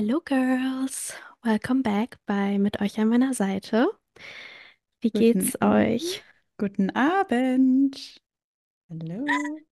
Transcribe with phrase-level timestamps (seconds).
[0.00, 1.12] Hello Girls,
[1.42, 3.86] welcome back bei Mit euch an meiner Seite.
[5.02, 6.24] Wie Guten, geht's euch?
[6.56, 8.22] guten Abend.
[8.88, 9.26] Hallo.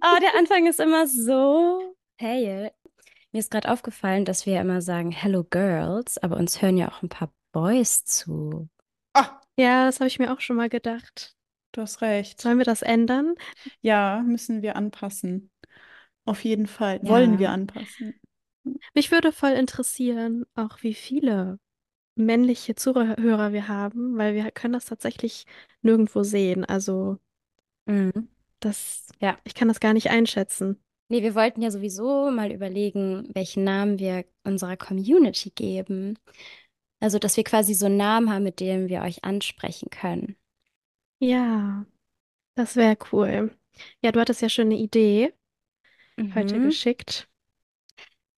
[0.00, 2.72] Oh, der Anfang ist immer so pale.
[3.32, 6.88] Mir ist gerade aufgefallen, dass wir ja immer sagen Hello Girls, aber uns hören ja
[6.92, 8.68] auch ein paar Boys zu.
[9.12, 11.34] Ah, Ja, das habe ich mir auch schon mal gedacht.
[11.72, 12.40] du hast recht.
[12.40, 13.34] Sollen wir das ändern?
[13.82, 15.50] Ja, müssen wir anpassen.
[16.24, 17.00] Auf jeden Fall.
[17.02, 17.52] Wollen wir Ja.
[17.52, 18.14] anpassen.
[18.94, 21.58] Mich würde voll interessieren, auch wie viele
[22.16, 25.46] männliche Zuhörer wir haben, weil wir können das tatsächlich
[25.82, 26.64] nirgendwo sehen.
[26.64, 27.18] Also
[27.86, 28.28] Mhm.
[28.60, 29.38] das, Ja.
[29.44, 30.80] ich kann das gar nicht einschätzen.
[31.08, 36.18] Nee, wir wollten ja sowieso mal überlegen, welchen Namen wir unserer Community geben.
[37.00, 40.36] Also, dass wir quasi so einen Namen haben, mit dem wir euch ansprechen können.
[41.18, 41.86] Ja,
[42.56, 43.56] das wäre cool.
[44.02, 45.34] Ja, du hattest ja schon eine Idee
[46.34, 46.62] heute Mhm.
[46.64, 47.28] geschickt.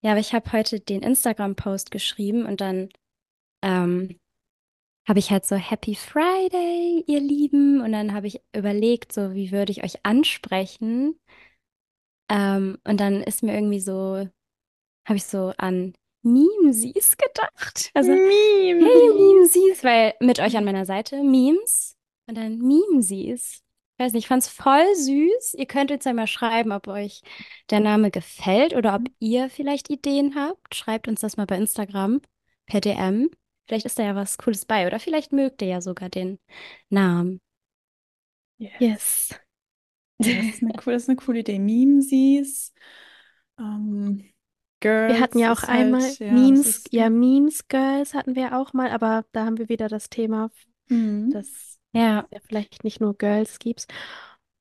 [0.06, 2.90] Ja, aber ich habe heute den Instagram-Post geschrieben und dann
[3.60, 4.20] ähm,
[5.08, 7.80] habe ich halt so Happy Friday, ihr Lieben.
[7.80, 11.18] Und dann habe ich überlegt, so wie würde ich euch ansprechen.
[12.30, 14.28] Ähm, und dann ist mir irgendwie so,
[15.08, 17.90] habe ich so an Memesies gedacht.
[17.94, 18.84] Also, hey Meme.
[18.84, 21.96] Memesies, weil mit euch an meiner Seite Memes
[22.28, 23.65] und dann Memesies.
[23.98, 25.54] Ich weiß nicht, ich fand's voll süß.
[25.54, 27.22] Ihr könnt jetzt ja mal schreiben, ob euch
[27.70, 30.74] der Name gefällt oder ob ihr vielleicht Ideen habt.
[30.74, 32.20] Schreibt uns das mal bei Instagram
[32.66, 33.30] per DM.
[33.66, 36.38] Vielleicht ist da ja was Cooles bei oder vielleicht mögt ihr ja sogar den
[36.90, 37.40] Namen.
[38.58, 38.72] Yes.
[38.78, 39.34] Yes.
[40.22, 41.58] Ja, das ist eine, cool, das ist eine coole Idee.
[41.58, 42.72] Memesies.
[43.58, 44.32] Ähm,
[45.06, 48.72] Wir hatten Girls ja auch einmal halt, ja, Memes, ja, Memes Girls hatten wir auch
[48.72, 50.50] mal, aber da haben wir wieder das Thema,
[50.88, 51.30] Mhm.
[51.30, 53.86] dass Ja, ja vielleicht nicht nur Girls gibt.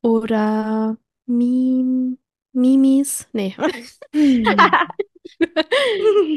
[0.02, 2.18] Oder Meme,
[2.54, 3.56] Mimis, nee.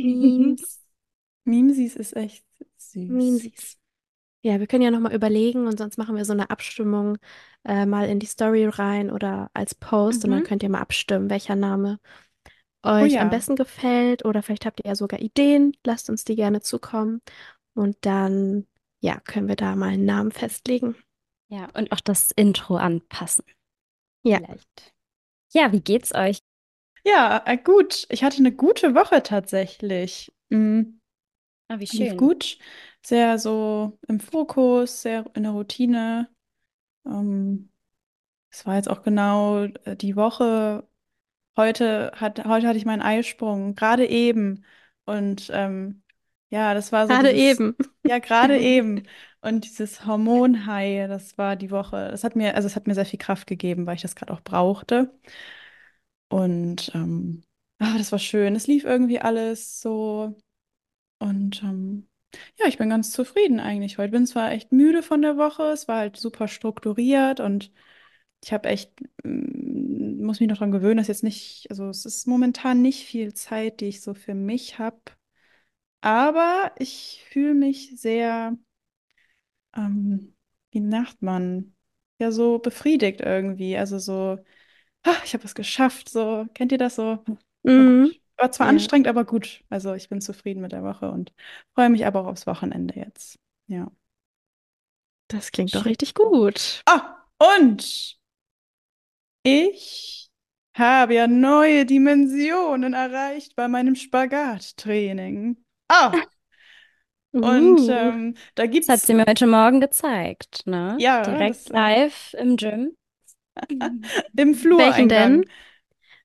[0.03, 0.81] Memes,
[1.45, 2.45] Memesies ist echt
[2.79, 3.51] süß.
[3.55, 3.79] Memesies.
[4.43, 7.19] Ja, wir können ja nochmal überlegen und sonst machen wir so eine Abstimmung
[7.65, 10.45] äh, mal in die Story rein oder als Post und dann Mhm.
[10.45, 12.01] könnt ihr mal abstimmen, welcher Name
[12.99, 13.31] Oh euch am ja.
[13.31, 17.23] besten gefällt oder vielleicht habt ihr ja sogar Ideen, lasst uns die gerne zukommen
[17.75, 18.67] und dann,
[19.01, 20.97] ja, können wir da mal einen Namen festlegen.
[21.49, 23.45] ja, und auch das Intro anpassen.
[24.23, 24.95] Ja, Vielleicht.
[25.53, 26.41] Ja, wie geht's euch?
[27.05, 28.07] Ja, äh, gut.
[28.11, 30.33] Ich hatte eine gute Woche tatsächlich.
[30.51, 31.01] Mhm.
[31.69, 32.19] Ah, wie Lief schön.
[32.19, 32.59] gut.
[33.05, 36.29] Sehr so im Fokus, sehr in der Routine.
[37.07, 37.71] Ähm,
[38.51, 40.89] es war jetzt auch genau äh, die Woche.
[41.57, 44.65] Heute hat, heute hatte ich meinen Eisprung, gerade eben.
[45.07, 46.03] Und ähm,
[46.51, 47.77] ja, das war so gerade dieses, eben.
[48.07, 49.03] ja, gerade eben.
[49.41, 52.09] Und dieses Hormonhigh, das war die Woche.
[52.11, 54.33] Das hat mir, also es hat mir sehr viel Kraft gegeben, weil ich das gerade
[54.33, 55.13] auch brauchte.
[56.29, 57.43] Und ähm,
[57.79, 58.57] ah, das war schön.
[58.57, 60.37] Es lief irgendwie alles so.
[61.21, 62.09] Und ähm,
[62.59, 64.13] ja, ich bin ganz zufrieden eigentlich heute.
[64.13, 67.73] Bin zwar echt müde von der Woche, es war halt super strukturiert und
[68.45, 68.93] ich habe echt,
[69.25, 73.35] mm, muss mich noch dran gewöhnen, dass jetzt nicht, also es ist momentan nicht viel
[73.35, 75.01] Zeit, die ich so für mich habe.
[76.01, 78.57] Aber ich fühle mich sehr,
[79.77, 80.35] ähm,
[80.71, 81.75] wie sagt man,
[82.19, 83.77] ja, so befriedigt irgendwie.
[83.77, 84.39] Also so,
[85.05, 86.09] ah, ich habe was geschafft.
[86.09, 87.25] So, kennt ihr das so?
[87.25, 87.29] War
[87.65, 88.13] Mhm.
[88.13, 88.21] gut.
[88.39, 89.65] War zwar Ja, anstrengend, aber gut.
[89.71, 91.33] Also ich bin zufrieden mit der Woche und
[91.75, 93.39] freue mich aber auch aufs Wochenende jetzt.
[93.69, 93.91] Ja.
[95.29, 95.87] das klingt doch Schön.
[95.87, 96.85] richtig gut.
[96.87, 98.19] Ah, und
[99.43, 100.31] ich
[100.77, 105.57] habe ja neue Dimensionen erreicht bei meinem Spagattraining.
[105.89, 106.29] Ah,
[107.41, 111.05] und Uh, ähm, da Das hat gibt's, sie mir heute Morgen gezeigt, ne?
[111.05, 112.97] ja, Direkt das äh, live im Gym.
[114.37, 115.09] im welchen Flureingang.
[115.09, 115.45] denn?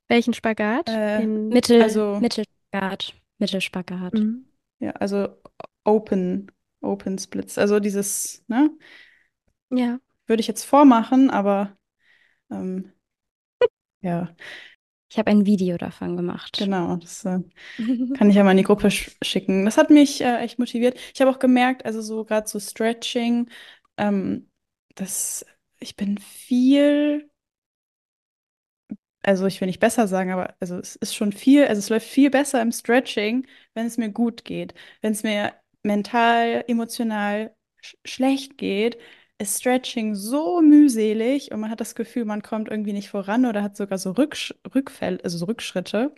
[0.10, 1.02] Welchen Spagat?
[1.16, 3.14] Äh, Den, Mittel, also, Mittelspagat.
[3.40, 4.14] Mittelspagat.
[4.14, 4.46] Mhm.
[4.80, 5.30] ja, also
[5.84, 6.52] Open,
[6.82, 7.58] Open Splits.
[7.58, 8.72] Also dieses, ne,
[9.70, 11.76] Ja, würde ich jetzt vormachen, aber
[12.52, 12.94] ähm,
[14.02, 14.36] ja,
[15.14, 16.58] Ich habe ein Video davon gemacht.
[16.58, 17.40] genau, das äh,
[18.18, 19.64] kann ich ja mal in die Gruppe sch schicken.
[19.64, 20.98] Das hat mich äh, echt motiviert.
[21.14, 23.48] Ich habe auch gemerkt, also so gerade so Stretching,
[23.98, 24.50] ähm,
[24.96, 25.46] dass
[25.80, 27.30] ich bin viel,
[29.22, 32.08] also ich will nicht besser sagen, aber also es ist schon viel, also es läuft
[32.08, 34.74] viel besser im Stretching, wenn es mir gut geht.
[35.02, 38.98] Wenn es mir mental, emotional sch schlecht geht,
[39.44, 43.64] ist Stretching so mühselig und man hat das Gefühl, man kommt irgendwie nicht voran oder
[43.64, 46.14] hat sogar so Rücksch Rückfälle, also so Rückschritte.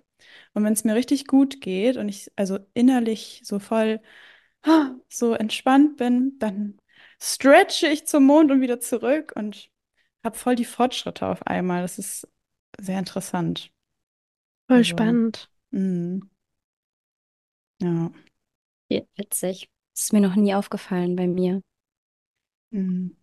[0.53, 4.01] Und wenn es mir richtig gut geht und ich also innerlich so voll
[4.63, 6.79] ah, so entspannt bin, dann
[7.21, 9.69] stretche ich zum Mond und wieder zurück und
[10.23, 11.81] habe voll die Fortschritte auf einmal.
[11.83, 12.27] Das ist
[12.79, 13.71] sehr interessant.
[14.67, 15.49] voll Also, spannend.
[15.71, 16.19] mm.
[17.79, 18.11] Ja.
[18.89, 19.69] Ja, Witzig.
[19.93, 21.61] Das ist mir noch nie aufgefallen bei mir.
[22.75, 23.15] Mhm.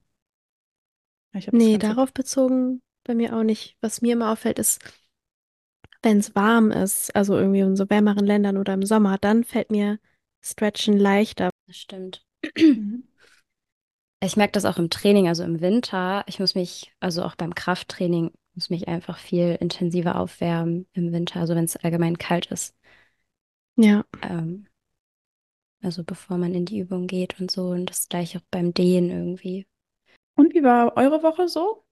[1.34, 1.86] Ich habe das Nee, Ganze.
[1.88, 3.76] darauf bezogen bei mir auch nicht.
[3.80, 4.80] Was mir immer auffällt, ist,
[6.02, 9.70] wenn es warm ist, also irgendwie in so wärmeren Ländern oder im Sommer, dann fällt
[9.70, 9.98] mir
[10.40, 11.50] Stretchen leichter.
[11.66, 12.24] Das stimmt.
[12.58, 13.04] Mhm.
[14.20, 16.22] Ich merke das auch im Training, also im Winter.
[16.28, 21.40] Ich muss mich, also auch beim Krafttraining, muss mich einfach viel intensiver aufwärmen im Winter,
[21.40, 22.74] also wenn es allgemein kalt ist.
[23.76, 24.04] Ja.
[24.22, 24.66] Ähm,
[25.82, 27.68] also bevor man in die Übung geht und so.
[27.70, 29.66] Und das gleiche auch beim Dehnen irgendwie.
[30.36, 31.84] Und wie war eure Woche so?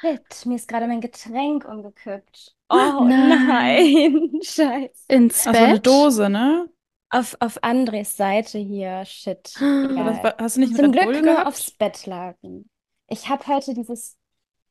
[0.00, 2.56] Shit, mir ist gerade mein Getränk umgekippt.
[2.68, 3.48] Oh Nein.
[3.48, 5.06] nein, Scheiße.
[5.08, 5.86] Ins Das war eine Bett?
[5.86, 6.68] Dose, ne?
[7.10, 9.66] Auf, auf Andres Seite hier, shit.
[9.82, 10.22] Egal.
[10.22, 11.46] war, hast du nicht Zum Red Glück Bull nur gehabt?
[11.46, 12.70] aufs Bettlaken.
[13.08, 14.16] Ich habe heute dieses,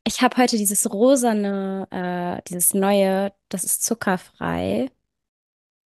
[0.04, 4.92] ich habe heute dieses rosane, äh, dieses neue, das ist zuckerfrei,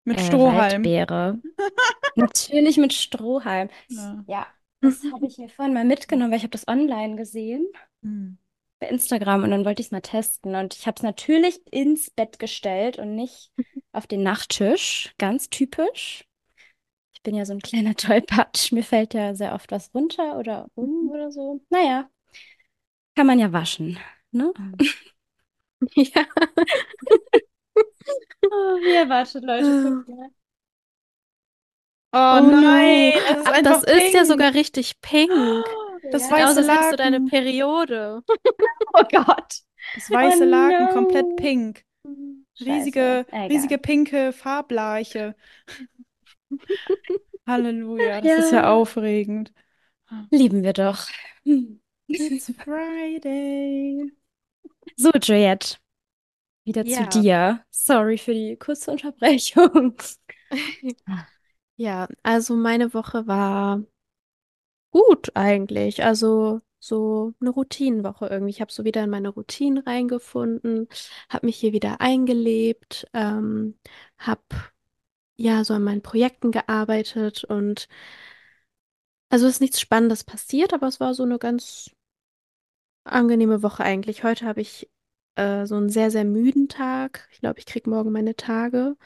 [0.07, 0.83] Mit äh, Strohhalm.
[0.83, 1.39] Waldbeere.
[2.15, 3.69] Natürlich mit Strohhalm.
[3.89, 4.23] Ja.
[4.27, 4.47] Ja,
[4.81, 7.67] das habe ich mir vorhin mal mitgenommen, weil ich habe das online gesehen
[8.01, 8.37] Mhm.
[8.79, 10.55] bei Instagram und dann wollte ich es mal testen.
[10.55, 13.51] Und ich habe es natürlich ins Bett gestellt und nicht
[13.91, 15.13] auf den Nachttisch.
[15.17, 16.25] Ganz typisch.
[17.13, 18.71] Ich bin ja so ein kleiner Tollpatsch.
[18.71, 21.61] Mir fällt ja sehr oft was runter oder um oder so.
[21.69, 22.09] Naja,
[23.15, 23.97] kann man ja waschen.
[24.31, 24.53] Ne?
[25.95, 26.25] Ja.
[28.51, 29.73] Oh, hier, wartet, Leute,
[30.07, 30.31] mal.
[32.13, 35.79] Oh Oh nein, es ist Ach, einfach das ist ja sogar richtig pink.
[36.11, 36.37] Das Sieht Ja.
[36.37, 37.25] weiße als hättest du deine Laken.
[37.29, 38.23] Periode.
[38.93, 39.61] Oh Gott.
[39.93, 40.89] Das weiße Oh Laken no.
[40.89, 41.83] komplett pink.
[42.59, 45.35] Riesige, riesige pinke Farbleiche.
[47.47, 48.73] Halleluja, das ist ja Ja.
[48.73, 49.53] aufregend.
[50.31, 51.07] Lieben wir doch.
[52.09, 54.11] It's Friday.
[54.97, 55.77] So, Juliette,
[56.67, 57.07] wieder zu Ja.
[57.07, 57.63] dir.
[57.71, 59.95] Sorry für die kurze Unterbrechung.
[61.77, 63.83] Ja, also meine Woche war
[64.91, 66.03] gut eigentlich.
[66.03, 68.51] Also so eine Routinenwoche irgendwie.
[68.51, 70.87] Ich habe so wieder in meine Routinen reingefunden,
[71.29, 73.77] habe mich hier wieder eingelebt, ähm,
[74.17, 74.41] habe
[75.37, 77.87] ja so an meinen Projekten gearbeitet und
[79.29, 81.91] also ist nichts Spannendes passiert, aber es war so eine ganz
[83.05, 84.23] angenehme Woche eigentlich.
[84.23, 84.87] Heute habe ich
[85.37, 87.27] äh, so einen sehr, sehr müden Tag.
[87.31, 88.97] Ich glaube, ich kriege morgen meine Tage.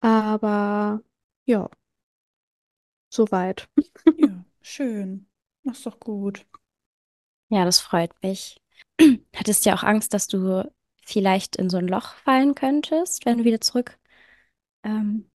[0.00, 1.02] Aber
[1.46, 1.70] ja,
[3.10, 3.68] soweit.
[4.16, 5.28] Ja, schön.
[5.64, 6.46] Das ist doch gut.
[7.48, 8.60] Ja, das freut mich.
[9.34, 10.70] Hattest ja auch Angst, dass du
[11.04, 13.98] vielleicht in so ein Loch fallen könntest, wenn du wieder zurück
[14.84, 15.30] ähm,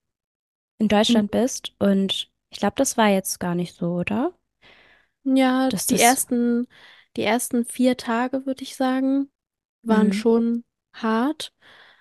[0.80, 1.74] in Deutschland bist.
[1.80, 4.34] Und ich glaube, das war jetzt gar nicht so, oder?
[5.24, 6.02] Ja, Dass die das.
[6.02, 6.68] ersten,
[7.18, 9.32] die ersten vier Tage, würde ich sagen,
[9.88, 10.14] waren Mhm.
[10.14, 10.64] schon
[10.94, 11.54] hart,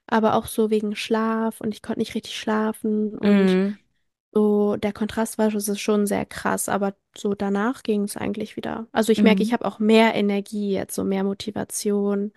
[0.06, 3.78] aber auch so wegen Schlaf und ich konnte nicht richtig schlafen und Mhm.
[4.34, 8.88] so der Kontrast war ist schon sehr krass, aber so danach ging es eigentlich wieder.
[8.92, 9.52] Also ich merke, ich Mhm.
[9.52, 12.32] habe auch mehr Energie jetzt, so mehr Motivation,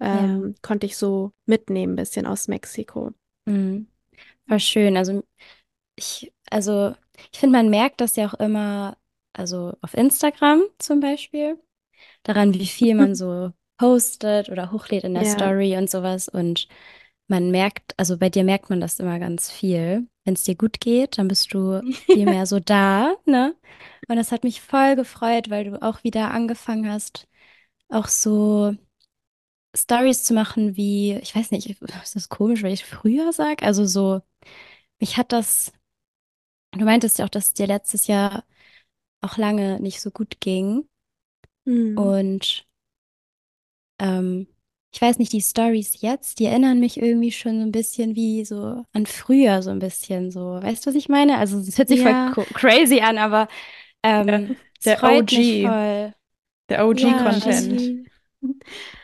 [0.00, 0.20] Ja.
[0.26, 3.12] ähm, konnte ich so mitnehmen, ein bisschen aus Mexiko.
[3.46, 3.86] Mhm.
[4.48, 4.96] Voll schön.
[4.96, 5.24] Also
[5.96, 6.94] ich, also
[7.32, 8.98] ich finde, man merkt das ja auch immer,
[9.34, 11.60] also auf Instagram zum Beispiel,
[12.24, 15.32] daran, wie viel man so postet oder hochlädt in der Ja.
[15.32, 16.28] Story und sowas.
[16.28, 16.68] Und
[17.28, 20.06] man merkt, also bei dir merkt man das immer ganz viel.
[20.24, 23.56] Wenn es dir gut geht, dann bist du viel mehr so da, ne?
[24.08, 27.26] Und das hat mich voll gefreut, weil du auch wieder angefangen hast,
[27.88, 28.74] auch so
[29.74, 33.64] Stories zu machen wie, ich weiß nicht, ist das komisch, wenn ich früher sage?
[33.64, 34.20] Also so,
[35.00, 35.72] mich hat das,
[36.72, 38.44] du meintest ja auch, dass es dir letztes Jahr
[39.22, 40.88] auch lange nicht so gut ging.
[41.66, 41.96] Mhm.
[41.96, 42.66] Und
[43.98, 44.46] ähm,
[44.94, 48.44] ich weiß nicht, die Stories jetzt, die erinnern mich irgendwie schon so ein bisschen wie
[48.44, 50.40] so an früher, so ein bisschen so.
[50.62, 51.38] Weißt du, was ich meine?
[51.38, 52.02] Also es hört sich Ja.
[52.02, 53.48] voll crazy an, aber
[54.02, 55.60] ähm, der mich OG.
[55.60, 56.14] voll.
[56.68, 57.42] Der Ja, OG-Content.
[57.42, 58.06] also,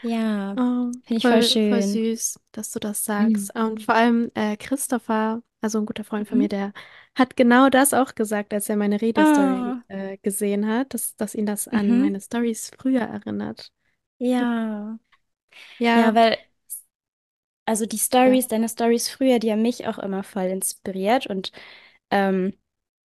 [0.00, 1.82] ja, Oh, finde ich voll, voll voll schön.
[1.82, 3.50] süß, dass du das Mhm.
[3.50, 3.54] sagst.
[3.54, 6.38] Und vor allem äh, Christopher, also ein guter Freund von Mhm.
[6.38, 6.72] mir, der
[7.14, 11.34] hat genau das auch gesagt, als er meine Redestory Ah, äh, gesehen hat, dass, dass
[11.34, 11.98] ihn das an mhm.
[11.98, 13.72] meine Stories früher erinnert.
[14.18, 14.98] Ja.
[15.78, 16.38] Ja, Ja, weil,
[17.66, 18.38] also die ja.
[18.38, 21.52] Stories, deine Stories früher, die haben mich auch immer voll inspiriert und
[22.10, 22.54] ähm,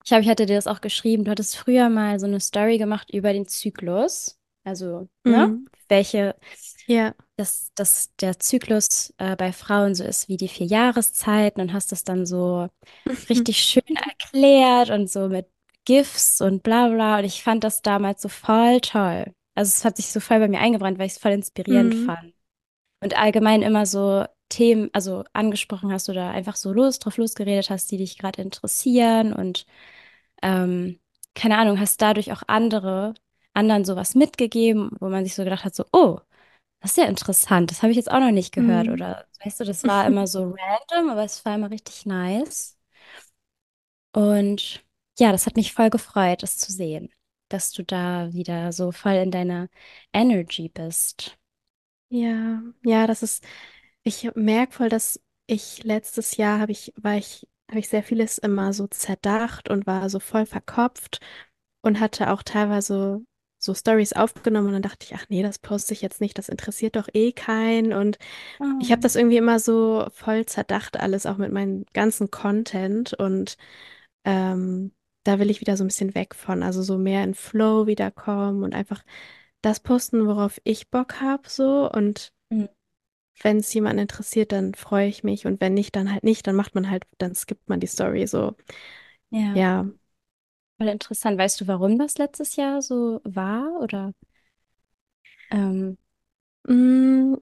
[0.06, 2.78] ich habe, ich hatte dir das auch geschrieben, du hattest früher mal so eine Story
[2.78, 5.68] gemacht über den Zyklus, also, ne, Mhm.
[5.90, 6.36] welche,
[6.88, 7.14] Ja.
[7.38, 11.92] dass, dass der Zyklus äh, bei Frauen so ist wie die vier Jahreszeiten und hast
[11.92, 12.70] das dann so
[13.30, 15.48] richtig schön erklärt und so mit
[15.86, 19.34] GIFs und bla bla und ich fand das damals so voll toll.
[19.56, 22.06] Also es hat sich so voll bei mir eingebrannt, weil ich es voll inspirierend Mhm.
[22.06, 22.34] fand.
[23.02, 27.92] Und allgemein immer so Themen, also angesprochen hast oder einfach so los, drauf losgeredet hast,
[27.92, 29.66] die dich gerade interessieren und
[30.42, 31.00] ähm,
[31.36, 33.14] keine Ahnung, hast dadurch auch andere,
[33.54, 36.20] anderen sowas mitgegeben, wo man sich so gedacht hat, so, oh,
[36.82, 38.88] das ist ja interessant, das habe ich jetzt auch noch nicht gehört.
[38.88, 38.94] Mhm.
[38.94, 40.44] Oder weißt du, das war immer so
[40.90, 42.78] random, aber es war immer richtig nice.
[44.14, 44.84] Und
[45.20, 47.10] ja, das hat mich voll gefreut, das zu sehen,
[47.50, 49.70] dass du da wieder so voll in deiner
[50.14, 51.38] Energy bist.
[52.10, 53.44] Ja, ja, das ist,
[54.04, 58.38] ich merke voll, dass ich letztes Jahr habe ich, war ich, habe ich sehr vieles
[58.38, 61.20] immer so zerdacht und war so voll verkopft
[61.82, 63.26] und hatte auch teilweise
[63.60, 66.50] so Stories aufgenommen und dann dachte ich, ach nee, das poste ich jetzt nicht, das
[66.50, 68.18] interessiert doch eh keinen und
[68.80, 69.04] ich habe Oh.
[69.04, 73.58] das irgendwie immer so voll zerdacht alles, auch mit meinem ganzen Content und
[74.26, 77.88] ähm, da will ich wieder so ein bisschen weg von, also so mehr in Flow
[77.88, 79.04] wiederkommen und einfach
[79.62, 82.68] das posten, worauf ich Bock habe, so und Mm,
[83.42, 86.56] wenn es jemanden interessiert, dann freue ich mich und wenn nicht, dann halt nicht, dann
[86.56, 88.56] macht man halt, dann skippt man die Story so.
[89.32, 89.86] Ja, Ja.
[90.78, 91.38] voll interessant.
[91.40, 93.80] Weißt du, warum das letztes Jahr so war?
[93.82, 94.14] Oder
[95.52, 95.98] ähm,
[96.68, 97.36] Mm,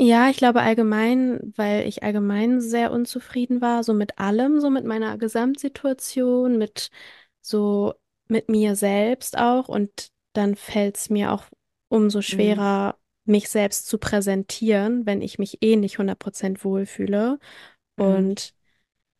[0.00, 4.84] ja, ich glaube allgemein, weil ich allgemein sehr unzufrieden war, so mit allem, so mit
[4.84, 6.90] meiner Gesamtsituation, mit
[7.40, 7.94] so
[8.28, 11.44] mit mir selbst auch und dann fällt es mir auch
[11.88, 17.38] umso mm, schwerer, mich selbst zu präsentieren, wenn ich mich eh nicht 100% wohlfühle.
[17.98, 18.54] mm, Und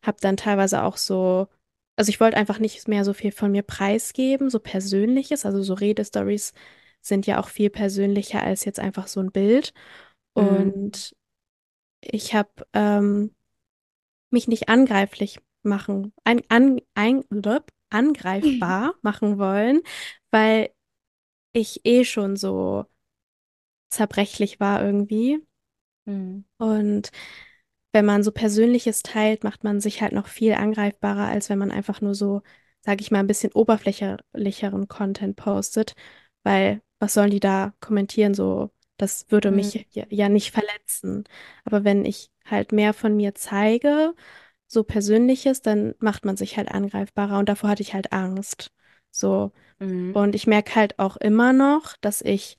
[0.05, 1.47] habe dann teilweise auch so,
[1.95, 5.73] also ich wollte einfach nicht mehr so viel von mir preisgeben, so Persönliches, also so
[5.73, 6.53] Redestories
[7.01, 9.73] sind ja auch viel persönlicher als jetzt einfach so ein Bild.
[10.35, 11.15] Mm, Und
[12.01, 13.35] ich habe ähm,
[14.31, 17.23] mich nicht angreiflich machen, ein, an, ein,
[17.89, 19.81] angreifbar machen wollen,
[20.31, 20.71] weil
[21.53, 22.85] ich eh schon so
[23.89, 25.45] zerbrechlich war irgendwie.
[26.07, 27.11] mm, Und
[27.93, 31.71] wenn man so Persönliches teilt, macht man sich halt noch viel angreifbarer, als wenn man
[31.71, 32.41] einfach nur so,
[32.81, 35.95] sage ich mal, ein bisschen oberflächlicheren Content postet.
[36.43, 38.33] Weil, was sollen die da kommentieren?
[38.33, 41.25] So, das würde mich ja, ja nicht verletzen.
[41.65, 44.15] Aber wenn ich halt mehr von mir zeige,
[44.67, 47.39] so Persönliches, dann macht man sich halt angreifbarer.
[47.39, 48.71] Und davor hatte ich halt Angst.
[49.11, 49.53] So.
[49.79, 52.57] mm, Und ich merke halt auch immer noch, dass ich,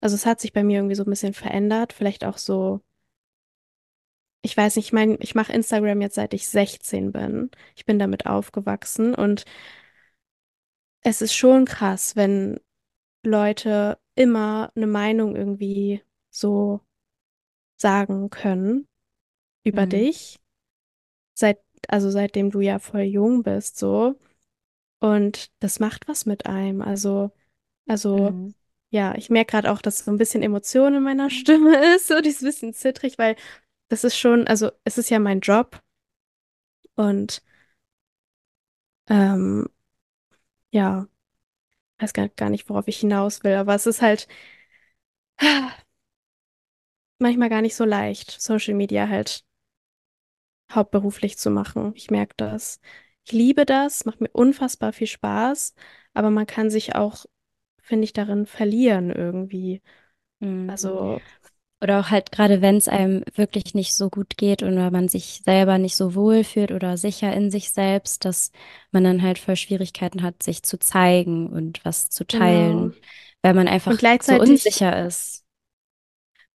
[0.00, 1.92] also es hat sich bei mir irgendwie so ein bisschen verändert.
[1.94, 2.82] Vielleicht auch so
[4.42, 7.50] ich weiß nicht, ich meine, ich mache Instagram jetzt seit ich 16 bin.
[7.76, 9.44] Ich bin damit aufgewachsen und
[11.02, 12.60] es ist schon krass, wenn
[13.24, 16.80] Leute immer eine Meinung irgendwie so
[17.78, 18.86] sagen können
[19.64, 20.38] über mm, dich,
[21.32, 21.58] seit,
[21.88, 24.14] also seitdem du ja voll jung bist, so.
[24.98, 26.82] Und das macht was mit einem.
[26.82, 27.30] Also,
[27.86, 28.54] also, mm,
[28.90, 32.20] ja, ich merke gerade auch, dass so ein bisschen Emotion in meiner Stimme ist, so
[32.20, 33.36] dieses bisschen zittrig, weil
[33.88, 35.80] das ist schon, also es ist ja mein Job
[36.94, 37.42] und
[39.08, 39.66] ähm,
[40.72, 41.08] ja.
[42.00, 44.28] Weiß gar, gar nicht, worauf ich hinaus will, aber es ist halt
[47.20, 49.44] manchmal gar nicht so leicht, Social Media halt
[50.72, 51.92] hauptberuflich zu machen.
[51.94, 52.80] Ich merke das.
[53.24, 55.74] Ich liebe das, macht mir unfassbar viel Spaß,
[56.14, 57.26] aber man kann sich auch,
[57.82, 59.82] finde ich, darin verlieren irgendwie.
[60.40, 60.70] mm.
[60.70, 61.22] Also,
[61.82, 65.40] Oder auch halt gerade, wenn es einem wirklich nicht so gut geht oder man sich
[65.44, 68.52] selber nicht so wohl fühlt oder sicher in sich selbst, dass
[68.92, 72.38] man dann halt voll Schwierigkeiten hat, sich zu zeigen und was zu genau.
[72.38, 72.94] teilen,
[73.42, 75.44] weil man einfach so unsicher ist.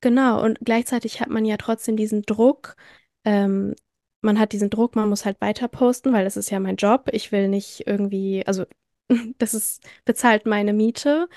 [0.01, 2.75] Genau, und gleichzeitig hat man ja trotzdem diesen Druck.
[3.23, 3.75] Ähm,
[4.21, 7.09] man hat diesen Druck, man muss halt weiter posten, weil das ist ja mein Job.
[7.11, 8.65] Ich will nicht irgendwie, also
[9.37, 11.27] das ist, bezahlt meine Miete.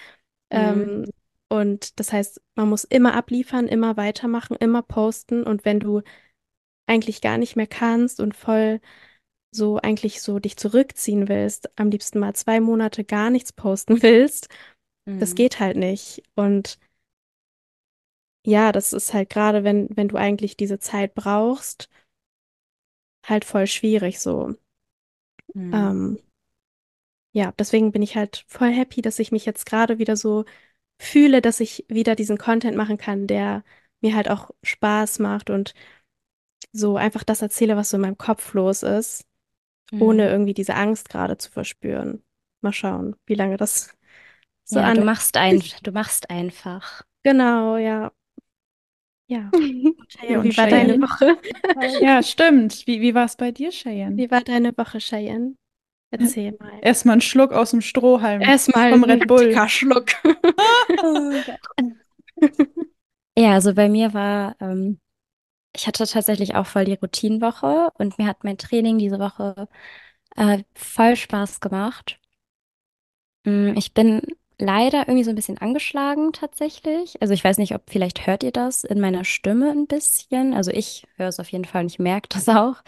[0.52, 1.06] Mm, Ähm,
[1.48, 5.44] und das heißt, man muss immer abliefern, immer weitermachen, immer posten.
[5.44, 6.02] Und wenn du
[6.86, 8.80] eigentlich gar nicht mehr kannst und voll
[9.52, 14.48] so eigentlich so dich zurückziehen willst, am liebsten mal zwei Monate gar nichts posten willst,
[15.18, 16.22] das mm, geht halt nicht.
[16.36, 16.78] Und
[18.44, 21.88] ja, das ist halt gerade, wenn, wenn du eigentlich diese Zeit brauchst,
[23.24, 24.54] halt voll schwierig so.
[25.54, 26.18] mm, Ähm,
[27.32, 30.44] ja, deswegen bin ich halt voll happy, dass ich mich jetzt gerade wieder so
[30.98, 33.64] fühle, dass ich wieder diesen Content machen kann, der
[34.00, 35.74] mir halt auch Spaß macht und
[36.72, 39.24] so einfach das erzähle, was so in meinem Kopf los ist,
[39.98, 40.30] ohne mm.
[40.30, 42.22] irgendwie diese Angst gerade zu verspüren.
[42.60, 43.96] Mal schauen, wie lange das
[44.64, 45.06] so Ja, du anhält.
[45.06, 47.02] machst ein, du machst einfach.
[47.22, 48.12] Genau, ja.
[49.28, 49.50] Ja.
[49.54, 51.02] Und wie war deine Cheyenne?
[51.02, 51.38] Woche?
[52.00, 52.86] Ja, stimmt.
[52.86, 54.16] Wie, wie war es bei dir, Cheyenne?
[54.16, 55.54] Wie war deine Woche, Cheyenne?
[56.10, 56.72] Erzähl mal.
[56.82, 59.54] Erstmal einen Schluck aus dem Strohhalm Erstmal vom Red Bull.
[59.68, 60.06] Schluck.
[63.36, 65.00] Ja, also bei mir war, ähm,
[65.74, 69.68] ich hatte tatsächlich auch voll die Routinenwoche und mir hat mein Training diese Woche
[70.36, 72.20] äh, voll Spaß gemacht.
[73.44, 74.22] Mm, Ich bin
[74.58, 77.20] leider irgendwie so ein bisschen angeschlagen tatsächlich.
[77.22, 80.52] Also ich weiß nicht, ob vielleicht hört ihr das in meiner Stimme ein bisschen.
[80.54, 82.82] Also ich höre es auf jeden Fall und ich merke das auch,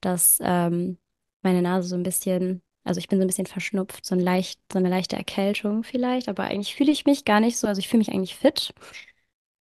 [0.00, 0.98] dass ähm,
[1.44, 4.60] meine Nase so ein bisschen, also ich bin so ein bisschen verschnupft, so ein leicht,
[4.72, 6.28] so eine leichte Erkältung vielleicht.
[6.28, 7.66] Aber eigentlich fühle ich mich gar nicht so.
[7.68, 8.74] Also ich fühle mich eigentlich fit.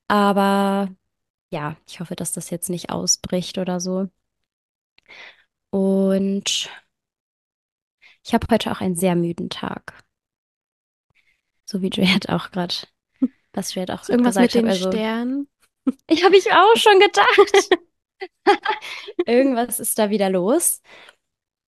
[0.08, 0.88] Aber
[1.52, 4.08] ja, ich hoffe, dass das jetzt nicht ausbricht oder so.
[5.72, 6.68] Und
[8.25, 9.92] ich habe heute auch einen sehr müden Tag.
[11.64, 12.75] So wie Juliette auch gerade,
[13.52, 14.66] was Juliette auch irgendwas mit gesagt hat.
[14.66, 15.49] den Also, Sternen?
[16.08, 17.70] ich habe ich auch schon gedacht.
[19.26, 20.82] Irgendwas ist da wieder los.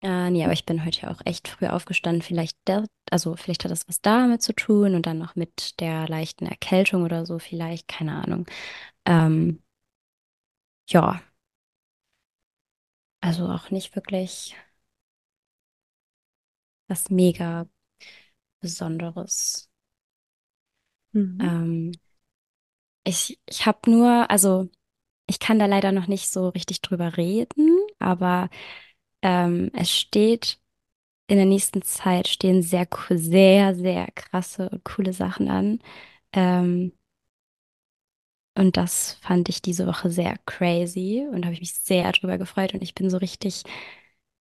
[0.02, 2.23] Äh, nee, aber ich bin heute ja auch echt früh aufgestanden.
[2.23, 6.09] Vielleicht der, also vielleicht hat das was damit zu tun und dann noch mit der
[6.09, 8.47] leichten Erkältung oder so, vielleicht, keine Ahnung.
[9.06, 9.62] Ähm,
[10.87, 11.23] ja,
[13.21, 14.54] also auch nicht wirklich
[16.88, 17.66] was mega
[18.61, 19.71] Besonderes.
[21.12, 21.38] Mhm.
[21.40, 21.92] Ähm,
[23.04, 24.68] ich ich habe nur, also
[25.28, 28.50] ich kann da leider noch nicht so richtig drüber reden, aber
[29.23, 30.59] ähm, es steht
[31.29, 35.81] in der nächsten Zeit stehen sehr, sehr, sehr krasse und coole Sachen an.
[36.33, 36.93] Ähm,
[38.55, 42.75] und das fand ich diese Woche sehr crazy und habe ich mich sehr drüber gefreut.
[42.75, 43.62] Und ich bin so richtig,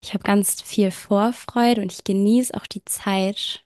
[0.04, 3.66] ich habe ganz viel Vorfreude und ich genieße auch die Zeit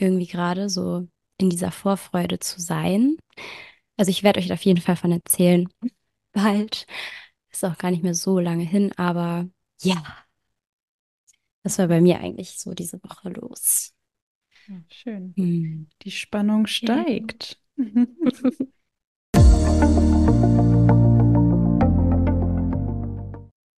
[0.00, 3.18] irgendwie gerade so in dieser Vorfreude zu sein.
[3.96, 5.68] Also ich werde euch auf jeden Fall von erzählen.
[6.32, 6.86] Bald.
[7.52, 9.48] Ist auch gar nicht mehr so lange hin, aber
[9.82, 10.02] ja,
[11.66, 13.92] das war bei mir eigentlich so diese Woche los.
[14.68, 15.34] Ja, schön.
[15.36, 15.88] Hm.
[16.02, 16.68] Die Spannung Ja.
[16.68, 17.60] steigt.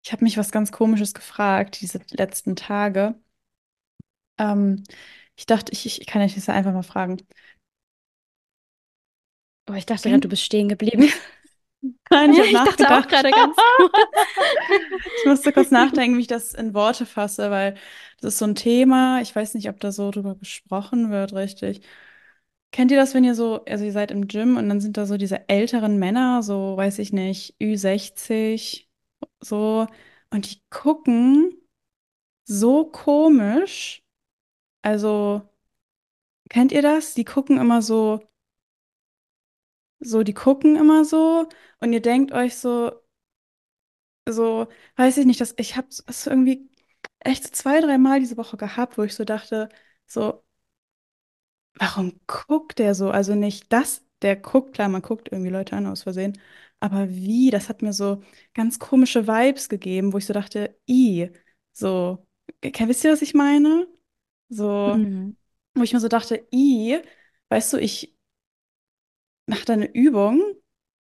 [0.05, 3.15] Ich habe mich was ganz Komisches gefragt, diese letzten Tage.
[4.39, 4.85] Ähm,
[5.37, 7.19] ich dachte, ich, ich kann dich das ja einfach mal fragen.
[9.69, 11.11] Oh, ich dachte gerade, du bist stehen geblieben.
[12.11, 13.57] Nein, ich Ich dachte auch gerade ganz
[15.21, 17.75] Ich musste kurz nachdenken, wie ich das in Worte fasse, weil
[18.21, 19.21] das ist so ein Thema.
[19.21, 21.81] Ich weiß nicht, ob da so drüber gesprochen wird, richtig.
[22.73, 25.07] Kennt ihr das, wenn ihr so, also ihr seid im Gym und dann sind da
[25.07, 28.89] so diese älteren Männer, so weiß ich nicht, Ü60,
[29.41, 29.87] so,
[30.31, 31.53] und die gucken
[32.45, 34.03] so komisch.
[34.83, 35.43] Also,
[36.51, 37.15] kennt ihr das?
[37.15, 38.21] Die gucken immer so,
[40.01, 41.49] so, die gucken immer so
[41.81, 42.93] und ihr denkt euch so,
[44.29, 46.69] so, weiß ich nicht, dass ich habe es irgendwie
[47.21, 49.69] echt so zwei, dreimal diese Woche gehabt, wo ich so dachte,
[50.07, 50.45] so,
[51.75, 53.11] warum guckt der so?
[53.11, 56.39] Also nicht das, der guckt, klar, man guckt irgendwie Leute an aus Versehen,
[56.81, 57.51] aber wie?
[57.51, 58.23] Das hat mir so
[58.55, 61.31] ganz komische Vibes gegeben, wo ich so dachte, i,
[61.73, 62.27] so,
[62.63, 63.87] ke- wisst ihr, was ich meine?
[64.49, 65.37] So, Mhm.
[65.77, 67.01] wo ich mir so dachte, i,
[67.51, 68.18] weißt du, ich
[69.49, 70.43] mache da eine Übung.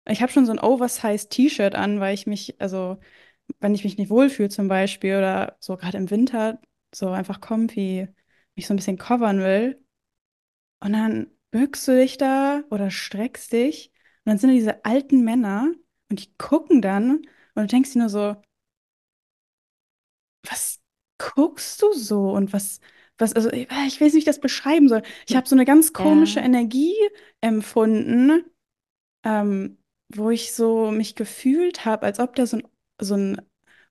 [0.07, 2.98] Ich habe schon so ein Oversized T-Shirt an, weil ich mich, also
[3.61, 6.61] wenn ich mich nicht wohlfühle zum Beispiel oder so gerade im Winter,
[6.94, 8.09] so einfach comfy,
[8.57, 9.83] mich so ein bisschen covern will.
[10.81, 13.92] Und dann bückst du dich da oder streckst dich
[14.24, 15.72] und dann sind da diese alten Männer
[16.11, 17.18] und die gucken dann
[17.55, 18.37] und du denkst dir nur so,
[20.42, 20.81] was
[21.18, 22.81] guckst du so und was,
[23.18, 25.02] was, also ich weiß nicht, wie ich das beschreiben soll.
[25.28, 26.44] Ich habe so eine ganz komische Ja.
[26.44, 26.94] Energie
[27.40, 28.44] empfunden
[29.24, 29.78] ähm,
[30.14, 32.68] wo ich so mich gefühlt habe, als ob der so ein,
[33.00, 33.40] so ein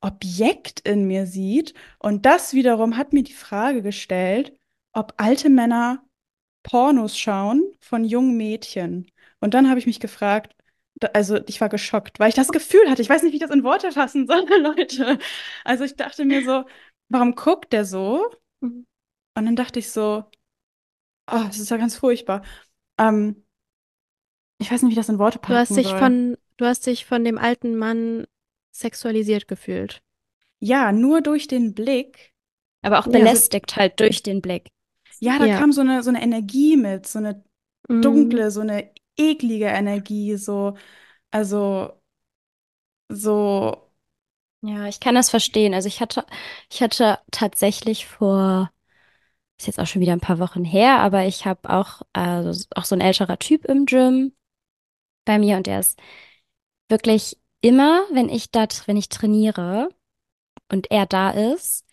[0.02, 1.74] Objekt in mir sieht.
[2.00, 4.54] Und das wiederum hat mir die Frage gestellt,
[4.94, 6.04] ob alte Männer
[6.63, 9.12] Pornos schauen von jungen Mädchen.
[9.40, 10.54] Und dann habe ich mich gefragt,
[11.13, 13.52] also ich war geschockt, weil ich das Gefühl hatte, ich weiß nicht, wie ich das
[13.52, 15.20] in Worte fassen soll, Leute.
[15.63, 16.66] Also ich dachte mir so,
[17.10, 18.26] warum guckt der so?
[19.38, 20.26] Und dann dachte ich so,
[21.32, 22.43] oh, das ist ja ganz furchtbar.
[22.97, 23.45] Ähm,
[24.60, 25.95] ich weiß nicht, wie ich das in Worte Du hast dich soll.
[25.95, 28.28] von, du hast dich von dem alten Mann
[28.71, 30.04] sexualisiert gefühlt.
[30.60, 32.34] Ja, nur durch den Blick.
[32.82, 33.12] Aber auch Ja.
[33.12, 34.69] belästigt halt durch den Blick.
[35.19, 35.58] Ja, da Ja.
[35.58, 37.43] kam so eine, so eine Energie mit, so eine
[37.89, 38.02] Mhm.
[38.02, 40.76] dunkle, so eine eklige Energie, so,
[41.32, 42.02] also,
[43.10, 43.89] so,
[44.62, 45.73] Ja, ich kann das verstehen.
[45.73, 46.26] Also ich hatte,
[46.71, 48.71] ich hatte tatsächlich vor,
[49.60, 52.86] ist jetzt auch schon wieder ein paar Wochen her, aber ich habe auch, also auch
[52.86, 54.34] so ein älterer Typ im Gym
[55.26, 56.00] bei mir und der ist
[56.89, 59.89] wirklich immer, wenn ich da, wenn ich trainiere
[60.72, 61.86] und er da ist,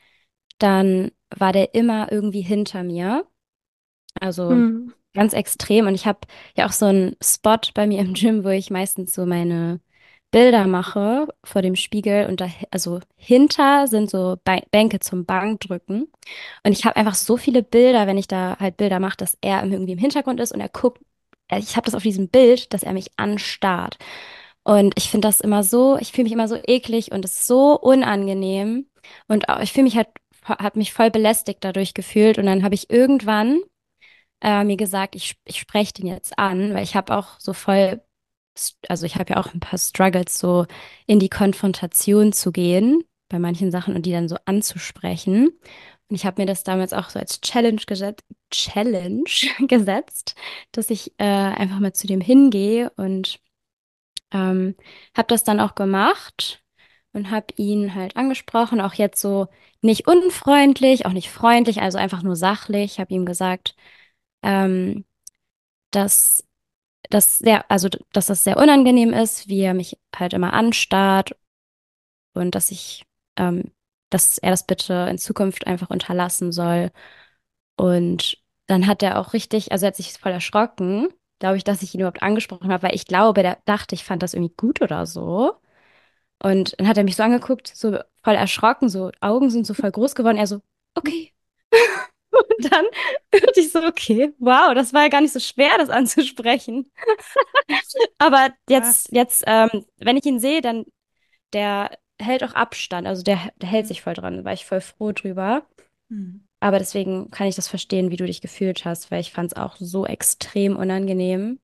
[0.58, 3.26] dann war der immer irgendwie hinter mir.
[4.20, 4.94] Also Mhm.
[5.14, 5.86] ganz extrem.
[5.86, 6.20] Und ich habe
[6.56, 9.80] ja auch so einen Spot bei mir im Gym, wo ich meistens so meine
[10.34, 14.36] Bilder mache vor dem Spiegel und da, also hinter sind so
[14.72, 16.10] Bänke zum Bankdrücken.
[16.64, 19.62] Und ich habe einfach so viele Bilder, wenn ich da halt Bilder mache, dass er
[19.62, 21.00] irgendwie im Hintergrund ist und er guckt,
[21.48, 23.96] äh, ich habe das auf diesem Bild, dass er mich anstarrt.
[24.64, 27.46] Und ich finde das immer so, ich fühle mich immer so eklig und es ist
[27.46, 28.86] so unangenehm.
[29.28, 30.08] Und ich fühle mich halt,
[30.44, 32.38] habe mich voll belästigt dadurch gefühlt.
[32.38, 33.60] Und dann habe ich irgendwann
[34.42, 38.02] äh, mir gesagt, ich, ich spreche den jetzt an, weil ich habe auch so voll,
[38.88, 40.66] also ich habe ja auch ein paar Struggles, so
[41.06, 45.48] in die Konfrontation zu gehen bei manchen Sachen und die dann so anzusprechen.
[46.08, 49.24] Und ich habe mir das damals auch so als Challenge gesetzt, Challenge
[49.68, 50.34] gesetzt,
[50.72, 53.40] dass ich äh, einfach mal zu dem hingehe und
[54.32, 54.76] ähm,
[55.16, 56.62] habe das dann auch gemacht
[57.12, 59.48] und habe ihn halt angesprochen, auch jetzt so
[59.82, 62.98] nicht unfreundlich, auch nicht freundlich, also einfach nur sachlich.
[63.00, 63.76] Habe ihm gesagt,
[64.42, 65.04] ähm,
[65.92, 66.44] dass,
[67.10, 71.36] dass sehr, also dass das sehr unangenehm ist, wie er mich halt immer anstarrt
[72.34, 73.04] und dass ich,
[73.36, 73.72] ähm,
[74.10, 76.90] dass er das bitte in Zukunft einfach unterlassen soll.
[77.76, 78.38] Und
[78.68, 81.08] dann hat er auch richtig, also er hat sich voll erschrocken,
[81.40, 84.22] glaube ich, dass ich ihn überhaupt angesprochen habe, weil ich glaube, der dachte, ich fand
[84.24, 85.54] das irgendwie gut oder so.
[86.42, 89.92] Und dann hat er mich so angeguckt, so voll erschrocken, so Augen sind so voll
[89.92, 90.38] groß geworden.
[90.38, 90.62] Er so,
[90.96, 91.33] okay.
[92.56, 92.84] Und dann
[93.30, 96.90] dachte ich so, okay, wow, das war ja gar nicht so schwer, das anzusprechen.
[98.18, 100.84] Aber jetzt, jetzt, ähm, wenn ich ihn sehe, dann
[101.52, 101.90] der
[102.20, 103.06] hält auch Abstand.
[103.06, 104.38] Also der, der hält sich voll dran.
[104.38, 105.66] Da war ich voll froh drüber.
[106.08, 106.46] Hm.
[106.60, 109.56] Aber deswegen kann ich das verstehen, wie du dich gefühlt hast, weil ich fand es
[109.58, 111.60] auch so extrem unangenehm.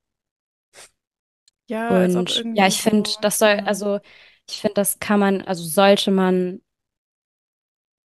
[1.67, 3.63] Ja, Und irgendwie ja, ich finde, das soll, ja.
[3.63, 3.99] also
[4.47, 6.61] ich finde, das kann man, also sollte man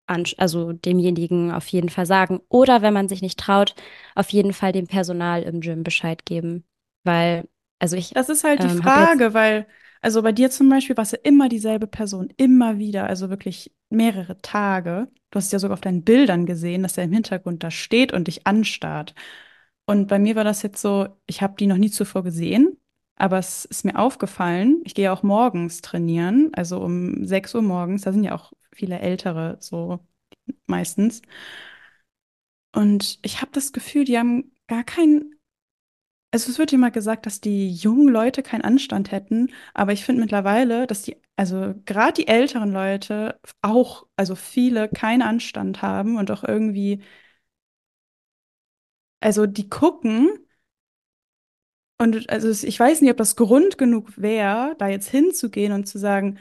[0.08, 2.42] also demjenigen auf jeden Fall sagen.
[2.50, 3.76] Oder wenn man sich nicht traut,
[4.16, 6.66] auf jeden Fall dem Personal im Gym Bescheid geben.
[7.04, 7.48] Weil,
[7.80, 9.68] also ich Das ist halt die ähm, Frage, weil,
[10.02, 13.74] also bei dir zum Beispiel war es ja immer dieselbe Person, immer wieder, also wirklich
[13.90, 15.08] mehrere Tage.
[15.32, 18.28] Du hast ja sogar auf deinen Bildern gesehen, dass er im Hintergrund da steht und
[18.28, 19.14] dich anstarrt.
[19.86, 22.78] Und bei mir war das jetzt so, ich habe die noch nie zuvor gesehen,
[23.18, 28.02] aber es ist mir aufgefallen, ich gehe auch morgens trainieren, also um 6 Uhr morgens,
[28.04, 30.00] da sind ja auch viele Ältere so
[30.68, 31.22] meistens.
[32.74, 35.36] Und ich habe das Gefühl, die haben gar keinen
[36.32, 40.22] Also es wird immer gesagt, dass die jungen Leute keinen Anstand hätten, aber ich finde
[40.22, 46.32] mittlerweile, dass die, also gerade die älteren Leute auch, also viele keinen Anstand haben und
[46.32, 47.02] auch irgendwie,
[49.22, 50.30] also die gucken
[51.98, 55.98] und also ich weiß nicht, ob das Grund genug wäre, da jetzt hinzugehen und zu
[55.98, 56.38] sagen,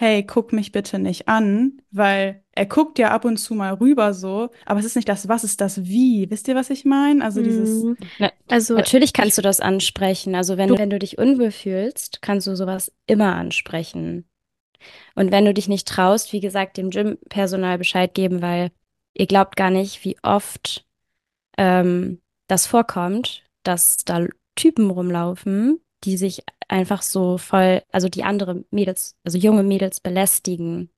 [0.00, 4.14] hey, guck mich bitte nicht an, weil er guckt ja ab und zu mal rüber
[4.14, 6.30] so, aber es ist nicht das Was, es ist das Wie.
[6.30, 7.24] Wisst ihr, was ich meine?
[7.24, 10.36] Also dieses, Hm, na, Also natürlich ich, kannst du das ansprechen.
[10.36, 14.28] Also wenn, wenn du dich unwohl fühlst, kannst du sowas immer ansprechen.
[15.16, 18.70] Und wenn du dich nicht traust, wie gesagt, dem Gym-Personal Bescheid geben, weil
[19.14, 20.86] ihr glaubt gar nicht, wie oft
[21.56, 28.64] ähm, das vorkommt, dass da Typen rumlaufen, die sich einfach so voll, also die andere
[28.70, 30.90] Mädels, also junge Mädels belästigen.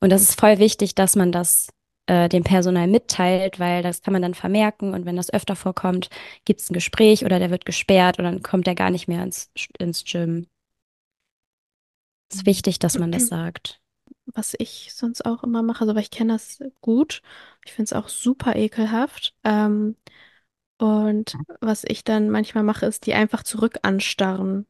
[0.00, 1.68] Und das ist voll wichtig, dass man das
[2.06, 6.08] äh, dem Personal mitteilt, weil das kann man dann vermerken und wenn das öfter vorkommt,
[6.44, 9.22] gibt es ein Gespräch oder der wird gesperrt und dann kommt er gar nicht mehr
[9.22, 10.46] ins, ins Gym.
[12.30, 13.80] Es ist wichtig, dass man das sagt.
[14.34, 17.22] was ich sonst auch immer mache, also weil ich kenne das gut.
[17.64, 19.34] Ich finde es auch super ekelhaft.
[19.44, 19.96] Ähm,
[20.78, 24.66] und was ich dann manchmal mache, ist, die einfach zurück anstarren.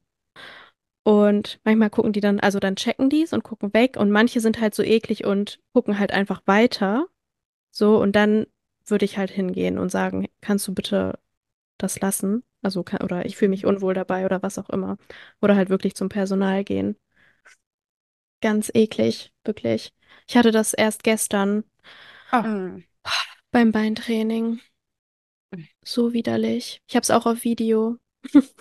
[1.02, 3.96] Und manchmal gucken die dann, also dann checken die es und gucken weg.
[3.96, 7.06] Und manche sind halt so eklig und gucken halt einfach weiter.
[7.72, 8.46] So, und dann
[8.86, 11.18] würde ich halt hingehen und sagen, kannst du bitte
[11.78, 12.44] das lassen?
[12.62, 14.98] Also, kann, oder ich fühle mich unwohl dabei oder was auch immer.
[15.42, 16.96] Oder halt wirklich zum Personal gehen.
[18.40, 19.92] Ganz eklig, wirklich.
[20.28, 21.64] Ich hatte das erst gestern
[22.32, 22.84] ah, Mm.
[23.50, 24.60] beim Beintraining.
[25.84, 26.82] So widerlich.
[26.88, 27.98] Ich habe es auch auf Video.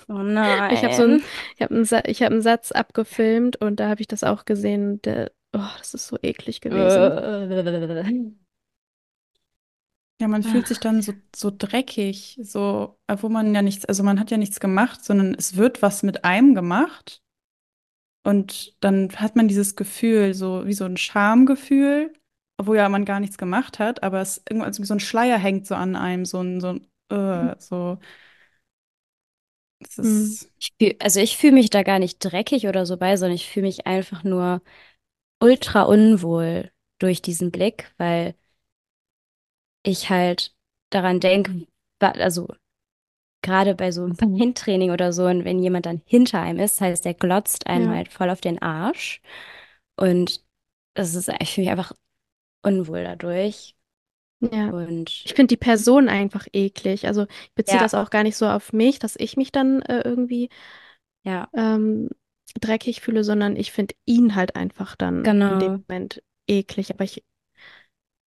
[0.08, 0.22] Oh
[0.72, 1.24] Ich habe so einen, nein.
[1.56, 4.46] ich habe einen, Sa ich habe einen Satz abgefilmt und da habe ich das auch
[4.46, 5.02] gesehen.
[5.02, 6.80] Der, oh, das ist so eklig gewesen.
[10.20, 14.20] Ja, man fühlt sich dann so, so dreckig, so, obwohl man ja nichts, also man
[14.20, 17.22] hat ja nichts gemacht, sondern es wird was mit einem gemacht.
[18.26, 22.14] Und dann hat man dieses Gefühl, so wie so ein Schamgefühl,
[22.58, 25.76] obwohl ja man gar nichts gemacht hat, aber es irgendwann so ein Schleier hängt so
[25.76, 28.00] an einem, so ein, so ein, äh, so,
[29.80, 30.38] es Hm.
[30.38, 33.36] ist, Ich fühl, also ich fühle mich da gar nicht dreckig oder so bei, sondern
[33.36, 34.62] ich fühle mich einfach nur
[35.42, 38.36] ultra unwohl durch diesen Blick, weil
[39.84, 40.54] ich halt
[40.90, 41.68] daran denke,
[42.00, 42.48] also
[43.44, 47.06] gerade bei so einem Beintraining oder so, und wenn jemand dann hinter einem ist, heißt,
[47.06, 47.92] der glotzt einem Ja.
[47.92, 49.22] halt voll auf den Arsch.
[49.98, 50.44] Und
[50.96, 51.94] es ist, ich fühle mich einfach
[52.64, 53.76] unwohl dadurch.
[54.40, 54.70] Ja.
[54.70, 57.08] Und Ich finde die Person einfach eklig.
[57.08, 57.86] Also ich beziehe Ja.
[57.86, 60.50] das auch gar nicht so auf mich, dass ich mich dann äh, irgendwie
[61.24, 62.10] ja, ähm,
[62.62, 65.60] dreckig fühle, sondern ich finde ihn halt einfach dann in Genau.
[65.60, 66.92] dem Moment eklig.
[66.92, 67.24] Aber ich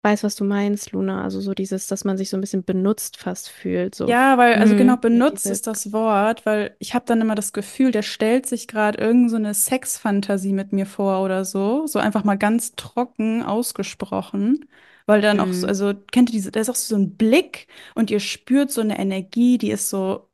[0.02, 1.22] weiß, was du meinst, Luna.
[1.22, 3.94] Also so dieses, dass man sich so ein bisschen benutzt fast fühlt.
[3.94, 4.08] So.
[4.08, 4.78] Ja, weil, also Mhm.
[4.78, 8.66] genau, benutzt ist das Wort, weil ich habe dann immer das Gefühl, der stellt sich
[8.68, 11.86] gerade irgend so eine Sexfantasie mit mir vor oder so.
[11.86, 14.66] So einfach mal ganz trocken ausgesprochen.
[15.06, 15.70] Weil dann auch so, Mhm.
[15.70, 18.98] also kennt ihr diese, da ist auch so ein Blick und ihr spürt so eine
[18.98, 20.29] Energie, die ist so,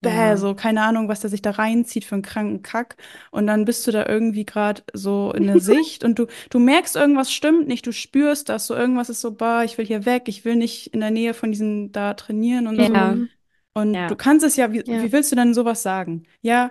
[0.00, 0.36] bäh, Ja.
[0.36, 2.96] so keine Ahnung, was der sich da reinzieht für einen kranken Kack.
[3.30, 6.96] Und dann bist du da irgendwie gerade so in der Sicht und du, du merkst,
[6.96, 10.28] irgendwas stimmt nicht, du spürst das, so irgendwas ist so, bah, ich will hier weg,
[10.28, 12.82] ich will nicht in der Nähe von diesen da trainieren und so.
[12.82, 13.12] Ja.
[13.14, 13.28] Mhm.
[13.74, 14.06] Und Ja.
[14.08, 15.02] du kannst es ja, wie, Ja.
[15.02, 16.24] wie willst du denn sowas sagen?
[16.42, 16.70] Ja,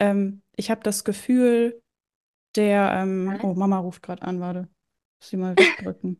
[0.00, 1.80] ähm, ich habe das Gefühl,
[2.56, 4.60] der, ähm, oh, Mama ruft gerade an, warte.
[5.20, 6.18] Muss sie mal wegdrücken.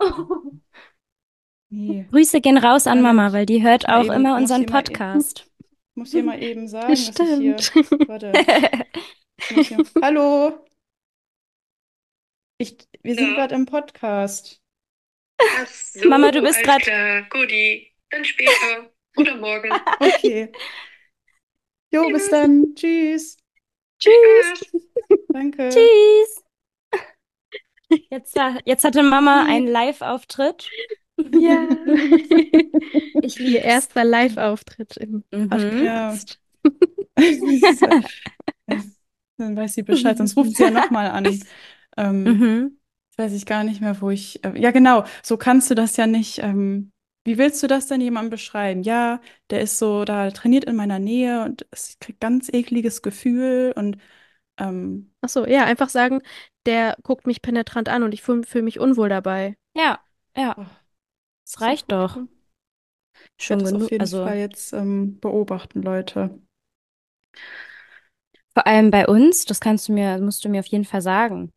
[1.72, 2.06] Nee.
[2.10, 3.00] Grüße gehen raus an.
[3.00, 5.49] Mama, weil die hört auch eben- immer unseren Podcast.
[5.92, 7.56] Ich muss hier mal eben sagen, dass ich hier.
[8.08, 8.32] Warte.
[9.56, 10.64] Ich hier, hallo.
[12.58, 13.34] Ich, wir sind Ja.
[13.36, 14.60] gerade im Podcast.
[15.40, 16.78] Ach so, Mama, du bist klar.
[17.30, 19.72] Guti, dann später oder morgen.
[19.98, 20.52] Okay.
[21.92, 22.74] Jo, bis dann.
[22.74, 23.38] Tschüss.
[23.98, 24.70] Tschüss.
[25.28, 25.70] Danke.
[25.70, 26.44] Tschüss.
[28.10, 30.70] Jetzt, ha- jetzt hatte Mama einen Live-Auftritt.
[31.32, 31.68] Ja.
[33.22, 33.64] Ich Ihr lieb's.
[33.64, 35.48] erster Live-Auftritt im Mhm.
[35.48, 36.40] Podcast.
[39.36, 41.26] Dann weiß sie Bescheid, sonst ruft sie ja nochmal an.
[41.96, 42.76] Ähm, Mhm.
[43.10, 44.44] Jetzt weiß ich gar nicht mehr, wo ich.
[44.44, 46.38] Äh, ja, genau, so kannst du das ja nicht.
[46.38, 46.92] Ähm,
[47.24, 48.82] wie willst du das denn jemandem beschreiben?
[48.82, 53.72] Ja, der ist so, da trainiert in meiner Nähe und es kriegt ganz ekliges Gefühl
[53.76, 53.98] und
[54.58, 56.22] ähm, Ach so, ja, einfach sagen,
[56.66, 59.56] der guckt mich penetrant an und ich fühle fühl mich unwohl dabei.
[59.74, 59.98] Ja,
[60.36, 60.66] ja, oh,
[61.52, 62.18] das reicht doch.
[63.40, 63.90] Ich Schon werde das auf genug.
[63.90, 66.38] jeden Also Fall jetzt ähm, beobachten, Leute.
[68.54, 71.50] vor allem bei uns, das kannst du mir, musst du mir auf jeden Fall sagen.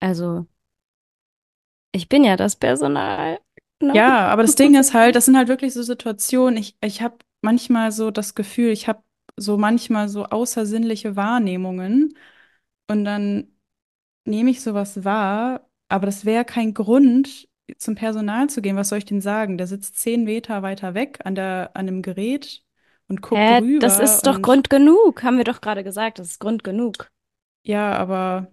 [0.00, 0.46] Also,
[1.92, 3.38] ich bin ja das Personal.
[3.80, 3.94] ne?
[3.94, 6.56] Ja, aber das Ding ist halt, das sind halt wirklich so Situationen.
[6.56, 9.02] Ich, ich habe manchmal so das Gefühl, ich habe
[9.36, 12.16] so manchmal so außersinnliche Wahrnehmungen
[12.90, 13.48] und dann
[14.26, 18.76] nehme ich sowas wahr, aber das wäre kein Grund, zum Personal zu gehen.
[18.76, 19.58] Was soll ich denn sagen?
[19.58, 22.62] Der sitzt zehn Meter weiter weg an der, an dem Gerät
[23.08, 23.86] und guckt Hä, rüber.
[23.86, 27.08] das ist doch und, Grund genug, haben wir doch gerade gesagt, das ist Grund genug.
[27.64, 28.52] Ja, aber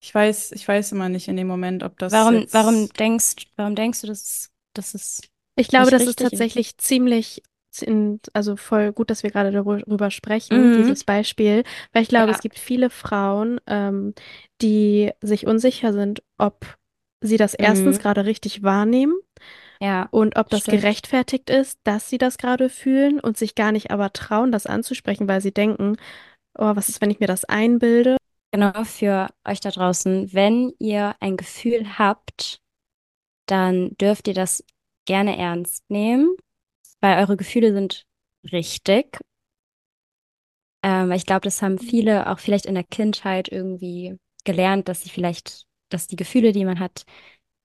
[0.00, 2.52] ich weiß, ich weiß immer nicht in dem Moment, ob das Warum, jetzt.
[2.52, 5.20] warum denkst, warum denkst du, dass, dass es
[5.56, 6.32] Ich glaube, Nicht das ist richtig ist.
[6.32, 7.42] tatsächlich ziemlich,
[7.80, 10.72] in, also voll gut, dass wir gerade darüber sprechen, Mhm.
[10.72, 12.36] dieses Beispiel, weil ich glaube, Ja.
[12.36, 14.14] es gibt viele Frauen, ähm,
[14.62, 16.76] die sich unsicher sind, ob
[17.20, 18.02] sie das erstens Mhm.
[18.02, 19.14] gerade richtig wahrnehmen
[19.80, 20.82] Ja, und ob das Stimmt.
[20.82, 25.28] gerechtfertigt ist, dass sie das gerade fühlen und sich gar nicht aber trauen, das anzusprechen,
[25.28, 25.96] weil sie denken,
[26.58, 28.16] oh, was ist, wenn ich mir das einbilde?
[28.52, 30.32] genau für euch da draußen.
[30.32, 32.60] Wenn ihr ein Gefühl habt,
[33.46, 34.64] dann dürft ihr das
[35.06, 36.34] gerne ernst nehmen,
[37.00, 38.04] weil eure Gefühle sind
[38.52, 39.18] richtig.
[40.82, 45.10] Ähm, ich glaube, das haben viele auch vielleicht in der Kindheit irgendwie gelernt, dass sie
[45.10, 47.04] vielleicht, dass die Gefühle, die man hat,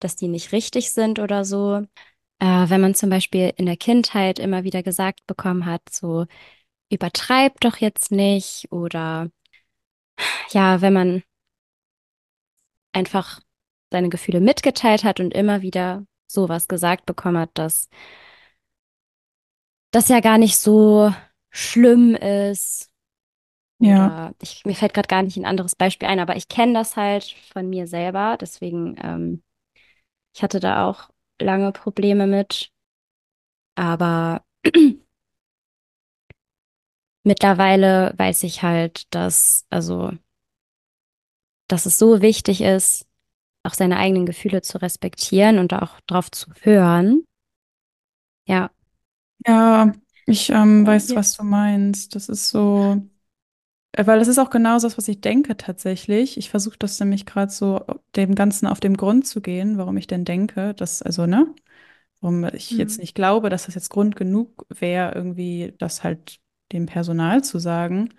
[0.00, 1.86] dass die nicht richtig sind oder so.
[2.40, 6.26] Äh, wenn man zum Beispiel in der Kindheit immer wieder gesagt bekommen hat, so
[6.90, 9.30] übertreib doch jetzt nicht oder
[10.50, 11.22] ja, wenn man
[12.92, 13.40] einfach
[13.90, 17.88] seine Gefühle mitgeteilt hat und immer wieder sowas gesagt bekommen hat, dass
[19.90, 21.12] das ja gar nicht so
[21.50, 22.89] schlimm ist.
[23.82, 24.32] Ja.
[24.42, 27.34] Ich, mir fällt gerade gar nicht ein anderes Beispiel ein, aber ich kenne das halt
[27.52, 28.36] von mir selber.
[28.40, 29.42] Deswegen, ähm,
[30.34, 32.72] ich hatte da auch lange Probleme mit.
[33.76, 34.44] Aber
[37.24, 40.12] mittlerweile weiß ich halt, dass, also,
[41.68, 43.06] dass es so wichtig ist,
[43.64, 47.24] auch seine eigenen Gefühle zu respektieren und auch drauf zu hören.
[48.46, 48.70] Ja,
[49.46, 49.92] Ja,
[50.26, 51.16] ich ähm, weiß, Ja.
[51.16, 52.14] was du meinst.
[52.14, 53.02] Das ist so,
[53.96, 56.36] weil das ist auch genau das, was ich denke tatsächlich.
[56.38, 57.84] Ich versuche das nämlich gerade so
[58.16, 61.54] dem Ganzen auf den Grund zu gehen, warum ich denn denke, dass, also, ne,
[62.20, 63.00] warum ich jetzt Mhm.
[63.00, 66.40] nicht glaube, dass das jetzt Grund genug wäre, irgendwie das halt
[66.72, 68.10] dem Personal zu sagen.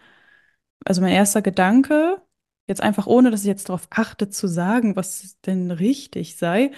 [0.86, 2.22] Also mein erster Gedanke,
[2.68, 6.72] jetzt einfach ohne, dass ich jetzt darauf achte zu sagen, was denn richtig sei,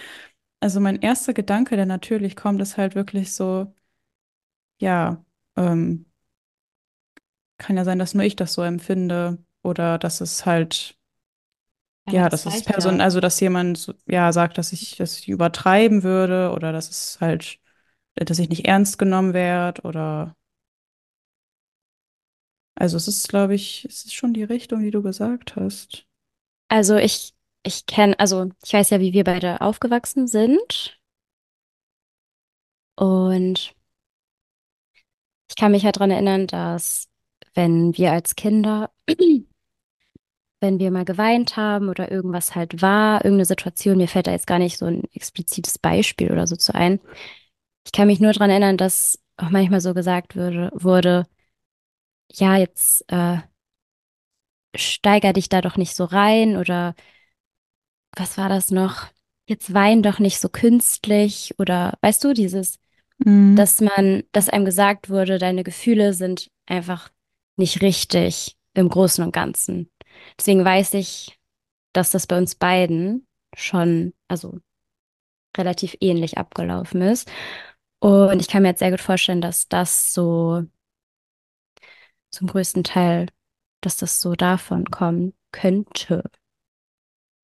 [0.61, 3.73] also mein erster Gedanke, der natürlich kommt, ist halt wirklich so,
[4.79, 5.23] ja,
[5.55, 6.05] ähm,
[7.63, 10.97] kann ja sein, dass nur ich das so empfinde oder dass es halt,
[12.05, 13.01] Aber ja, das dass es reicht Person, ja.
[13.01, 17.59] also dass jemand ja sagt, dass ich, dass ich übertreiben würde oder dass es halt,
[18.15, 20.35] dass ich nicht ernst genommen werde oder
[22.75, 26.05] also es ist, glaube ich, es ist schon die Richtung, die du gesagt hast.
[26.67, 30.99] Also ich, ich kenne, also ich weiß ja, wie wir beide aufgewachsen sind.
[32.95, 33.75] Und
[35.49, 37.07] ich kann mich halt daran erinnern, dass
[37.53, 38.91] wenn wir als Kinder,
[40.61, 44.47] wenn wir mal geweint haben oder irgendwas halt war, irgendeine Situation, mir fällt da jetzt
[44.47, 46.99] gar nicht so ein explizites Beispiel oder so zu ein.
[47.85, 51.25] Ich kann mich nur daran erinnern, dass auch manchmal so gesagt würde, wurde,
[52.31, 53.37] ja, jetzt äh,
[54.75, 56.95] steiger dich da doch nicht so rein oder
[58.15, 59.07] was war das noch?
[59.47, 62.79] Jetzt wein doch nicht so künstlich oder weißt du, dieses,
[63.19, 63.55] Mhm.
[63.55, 67.09] dass man, dass einem gesagt wurde, deine Gefühle sind einfach
[67.57, 69.91] nicht richtig im Großen und Ganzen.
[70.39, 71.39] Deswegen weiß ich,
[71.93, 74.59] dass das bei uns beiden schon, also
[75.57, 77.31] relativ ähnlich abgelaufen ist.
[77.99, 80.63] Und ich kann mir jetzt sehr gut vorstellen, dass das so
[82.31, 83.27] zum größten Teil,
[83.81, 86.23] dass das so davon kommen könnte.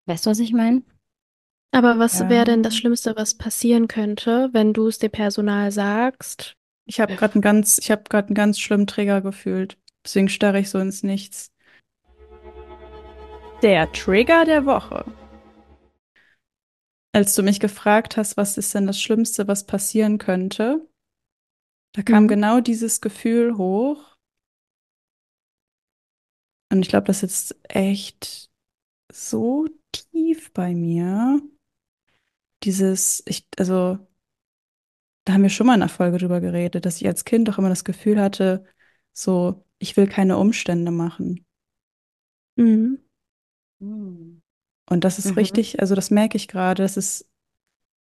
[0.05, 0.83] Weißt du, was ich meine?
[1.71, 2.29] Aber was Ja.
[2.29, 6.55] wäre denn das Schlimmste, was passieren könnte, wenn du es dem Personal sagst?
[6.85, 9.77] Ich habe gerade einen ganz, ich habe gerade einen ganz schlimmen Trigger gefühlt.
[10.07, 11.51] Deswegen starre ich so ins Nichts.
[13.61, 15.03] Der Trigger der Woche.
[17.11, 20.87] Als du mich gefragt hast, was ist denn das Schlimmste, was passieren könnte,
[21.93, 22.27] da kam Mhm.
[22.29, 24.15] genau dieses Gefühl hoch.
[26.71, 28.49] Und ich glaube, das sitzt echt
[29.11, 31.41] so tief bei mir.
[32.63, 33.97] Dieses, ich, also,
[35.25, 37.57] da haben wir schon mal in einer Folge drüber geredet, dass ich als Kind doch
[37.57, 38.65] immer das Gefühl hatte,
[39.13, 41.45] so, ich will keine Umstände machen.
[42.57, 42.97] Mhm.
[44.89, 45.37] Und das ist Mhm.
[45.37, 47.29] richtig, also das merke ich gerade, das ist,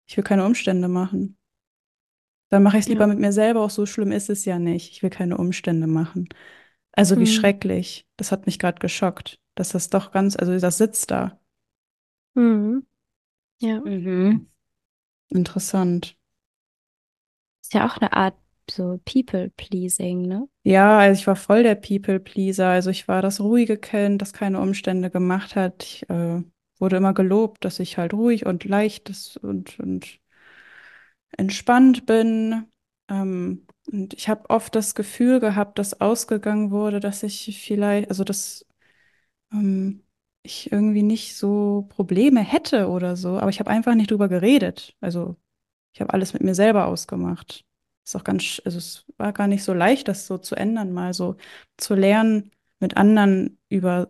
[0.07, 1.37] ich will keine Umstände machen.
[2.49, 3.07] Dann mache ich es lieber Ja.
[3.07, 4.91] mit mir selber, auch so schlimm ist es ja nicht.
[4.91, 6.27] Ich will keine Umstände machen.
[6.93, 7.27] Also wie Mhm.
[7.27, 8.07] schrecklich.
[8.17, 11.39] Das hat mich gerade geschockt, dass das doch ganz, also das sitzt da.
[12.35, 12.85] Mhm.
[13.61, 13.85] Ja.
[13.85, 14.47] Mhm.
[15.29, 16.15] Interessant.
[17.63, 18.35] Ist ja auch eine Art
[18.69, 20.47] so People-Pleasing, ne?
[20.63, 22.67] Ja, also ich war voll der People-Pleaser.
[22.67, 25.83] Also ich war das ruhige Kind, das keine Umstände gemacht hat.
[25.83, 26.43] Ich äh,
[26.79, 30.19] wurde immer gelobt, dass ich halt ruhig und leicht und, und
[31.37, 32.65] entspannt bin.
[33.09, 38.23] Ähm, und ich habe oft das Gefühl gehabt, dass ausgegangen wurde, dass ich vielleicht, also
[38.23, 38.65] dass
[39.51, 40.03] ähm,
[40.43, 44.95] ich irgendwie nicht so Probleme hätte oder so, aber ich habe einfach nicht drüber geredet.
[45.01, 45.35] Also
[45.93, 47.65] ich habe alles mit mir selber ausgemacht.
[48.05, 51.13] Ist auch ganz, also es war gar nicht so leicht, das so zu ändern, mal
[51.13, 51.37] so
[51.77, 54.09] zu lernen, mit anderen über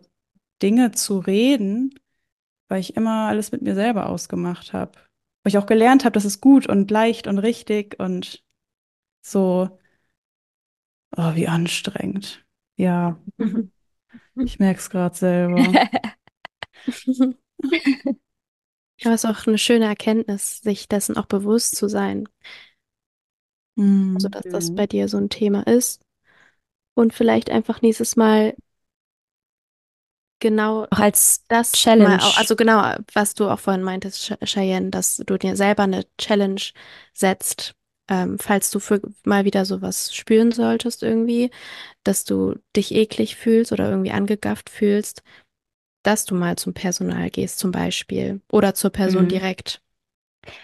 [0.62, 1.98] Dinge zu reden,
[2.68, 4.92] weil ich immer alles mit mir selber ausgemacht habe.
[5.42, 8.42] Weil ich auch gelernt habe, das ist gut und leicht und richtig und
[9.22, 9.78] so,
[11.16, 12.44] oh, wie anstrengend.
[12.76, 13.18] Ja,
[14.36, 15.88] ich merke es gerade selber.
[19.04, 22.28] Aber es ist auch eine schöne Erkenntnis, sich dessen auch bewusst zu sein.
[24.14, 24.30] Also, Hm.
[24.30, 24.76] dass das Mhm.
[24.76, 26.02] bei dir so ein Thema ist.
[26.94, 28.54] Und vielleicht einfach nächstes Mal
[30.40, 32.18] genau Auch als das Challenge.
[32.18, 36.04] mal, also genau, was du auch vorhin meintest, Ch- Cheyenne, dass du dir selber eine
[36.18, 36.60] Challenge
[37.14, 37.74] setzt,
[38.08, 41.50] ähm, falls du für mal wieder sowas spüren solltest irgendwie,
[42.04, 45.22] dass du dich eklig fühlst oder irgendwie angegafft fühlst,
[46.04, 49.28] dass du mal zum Personal gehst zum Beispiel oder zur Person Mhm.
[49.28, 49.82] direkt.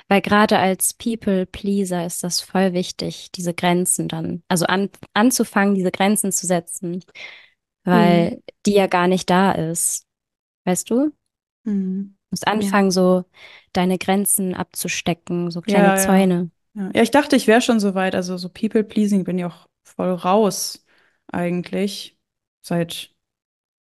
[0.08, 5.90] Weil gerade als People-Pleaser ist das voll wichtig, diese Grenzen dann, also an, anzufangen, diese
[5.92, 7.04] Grenzen zu setzen,
[7.84, 10.06] weil die ja gar nicht da ist.
[10.64, 10.96] Weißt du?
[11.10, 11.12] Du
[11.64, 12.16] Hm.
[12.30, 13.24] musst anfangen, so
[13.72, 16.24] deine Grenzen abzustecken, so kleine Ja, ja.
[16.24, 16.50] Zäune.
[16.74, 18.14] Ja, ja, ich dachte, ich wäre schon so weit.
[18.14, 20.84] Also so People-Pleasing bin ich auch voll raus
[21.28, 22.18] eigentlich.
[22.62, 23.14] Seit,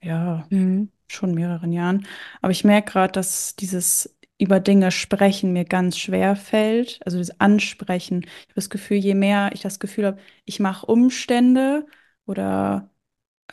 [0.03, 0.89] ja, Mhm.
[1.09, 2.07] schon mehreren Jahren.
[2.41, 6.99] Aber ich merke gerade, dass dieses über Dinge sprechen mir ganz schwer fällt.
[7.05, 8.23] Also das Ansprechen.
[8.23, 11.85] Ich habe das Gefühl, je mehr ich das Gefühl habe, ich mache Umstände
[12.25, 12.91] oder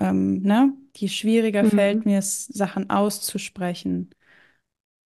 [0.00, 2.06] ähm, ne, je schwieriger fällt Mhm.
[2.06, 4.10] mir es, Sachen auszusprechen.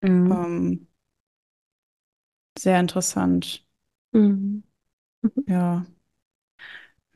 [0.02, 0.46] Mhm.
[0.46, 0.88] Ähm,
[2.58, 3.66] sehr interessant.
[4.14, 4.64] Mhm.
[5.46, 5.86] Ja.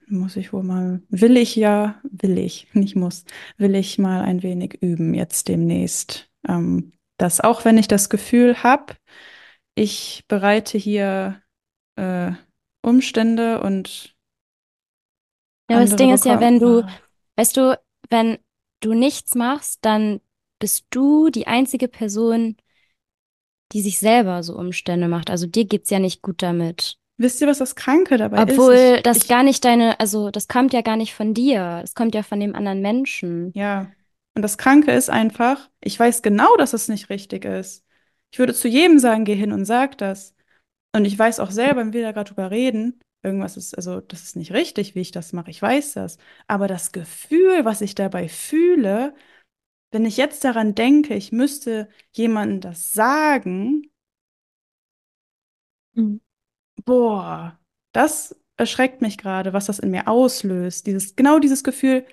[0.07, 3.26] Muss ich wohl mal, will ich ja, will ich, nicht muss,
[3.57, 6.30] will ich mal ein wenig üben jetzt demnächst.
[6.47, 8.95] Ähm, dass auch wenn ich das Gefühl habe,
[9.76, 11.41] ich bereite hier
[11.95, 12.32] äh,
[12.82, 14.15] Umstände und
[15.70, 16.86] Ja, aber das Ding ist ja, wenn du,
[17.36, 18.39] weißt du, wenn
[18.80, 20.22] du nichts machst, dann
[20.59, 22.55] bist du die einzige Person,
[23.74, 25.30] die sich selber so Umstände macht.
[25.30, 26.97] Also dir geht's ja nicht gut damit.
[27.17, 28.97] Wisst ihr, was das Kranke dabei Obwohl ist?
[28.97, 31.80] Ich, das ich, gar nicht deine, also das kommt ja gar nicht von dir.
[31.82, 33.51] Das kommt ja von dem anderen Menschen.
[33.53, 33.91] ja.
[34.39, 37.85] Und das Kranke ist einfach, ich weiß genau, dass es nicht richtig ist.
[38.31, 40.33] Ich würde zu jedem sagen, geh hin und sag das.
[40.95, 44.23] Und ich weiß auch selber, wenn wir da gerade drüber reden, irgendwas ist, also das
[44.23, 45.51] ist nicht richtig, wie ich das mache.
[45.51, 46.17] Ich weiß das.
[46.47, 49.13] Aber das Gefühl, was ich dabei fühle,
[49.91, 53.83] wenn ich jetzt daran denke, ich müsste jemandem das sagen,
[55.93, 56.19] Mhm.
[56.85, 57.59] boah,
[57.93, 60.87] das erschreckt mich gerade, was das in mir auslöst.
[60.87, 62.05] Dieses, genau dieses Gefühl,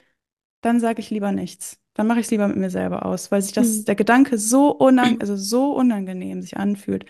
[0.62, 1.80] dann sage ich lieber nichts.
[1.97, 3.84] Dann mache ich es lieber mit mir selber aus, weil sich das, Mhm.
[3.84, 7.07] der Gedanke so unang also so unangenehm sich anfühlt.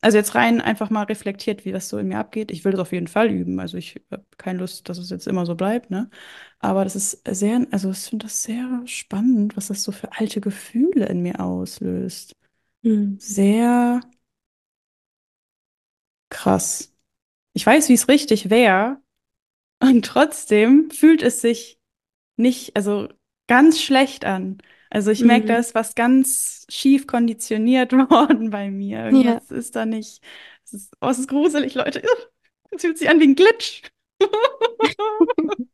[0.00, 2.50] Also jetzt rein einfach mal reflektiert, wie das so in mir abgeht.
[2.50, 3.60] Ich will das auf jeden Fall üben.
[3.60, 6.10] Also ich habe keine Lust, dass es jetzt immer so bleibt, ne?
[6.60, 10.40] Aber das ist sehr, also ich finde das sehr spannend, was das so für alte
[10.40, 12.34] Gefühle in mir auslöst.
[12.84, 13.18] Mhm.
[13.18, 14.00] Sehr
[16.30, 16.92] krass.
[17.54, 19.00] Ich weiß, wie es richtig wäre,
[19.82, 21.78] und trotzdem fühlt es sich
[22.36, 23.08] nicht, also
[23.46, 24.58] ganz schlecht an.
[24.90, 25.60] Also ich merke, da Mhm.
[25.60, 29.10] ist was ganz schief konditioniert worden bei mir.
[29.12, 29.40] Ja.
[29.40, 30.22] Irgendwas ist da nicht.
[30.64, 32.02] Es ist, oh, es ist gruselig, Leute.
[32.74, 33.82] Es fühlt sich an wie ein Glitch.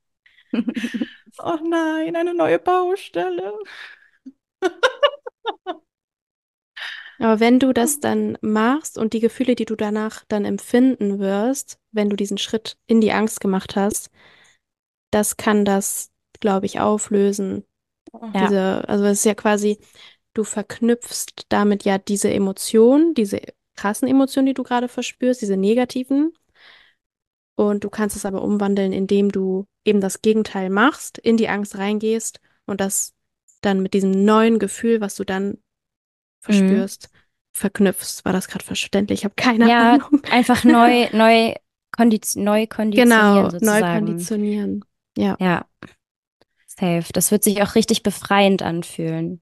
[1.39, 3.55] Oh nein, eine neue Baustelle.
[7.21, 11.79] Aber wenn du das dann machst und die Gefühle, die du danach dann empfinden wirst,
[11.91, 14.11] wenn du diesen Schritt in die Angst gemacht hast,
[15.11, 16.11] das kann das,
[16.41, 17.65] glaube ich, auflösen.
[18.35, 18.45] Ja.
[18.45, 19.79] Diese, also es ist ja quasi,
[20.35, 23.41] du verknüpfst damit ja diese Emotionen, diese
[23.77, 26.33] krassen Emotionen, die du gerade verspürst, diese negativen.
[27.57, 31.77] Und du kannst es aber umwandeln, indem du eben das Gegenteil machst, in die Angst
[31.77, 33.15] reingehst und das
[33.63, 35.59] dann mit diesem neuen Gefühl, was du dann
[36.41, 37.11] verspürst,
[37.53, 38.25] verknüpfst.
[38.25, 39.21] War das gerade verständlich?
[39.21, 40.23] Ich habe keine Ja, Ahnung.
[40.31, 41.55] einfach neu, neu,
[41.97, 43.83] kondiz neu konditionieren Genau, neu sozusagen.
[43.83, 44.85] konditionieren.
[45.17, 45.37] Ja.
[45.41, 45.67] Ja,
[46.79, 47.13] safe.
[47.13, 49.41] Das wird sich auch richtig befreiend anfühlen.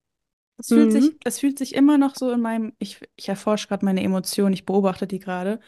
[0.58, 1.18] Es fühlt sich, Mhm.
[1.24, 4.64] es fühlt sich immer noch so in meinem, ich, ich erforsche gerade meine Emotionen, ich
[4.66, 5.60] beobachte die gerade.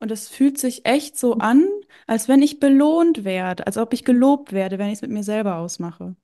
[0.00, 1.66] Und es fühlt sich echt so an,
[2.06, 5.24] als wenn ich belohnt werde, als ob ich gelobt werde, wenn ich es mit mir
[5.24, 6.16] selber ausmache.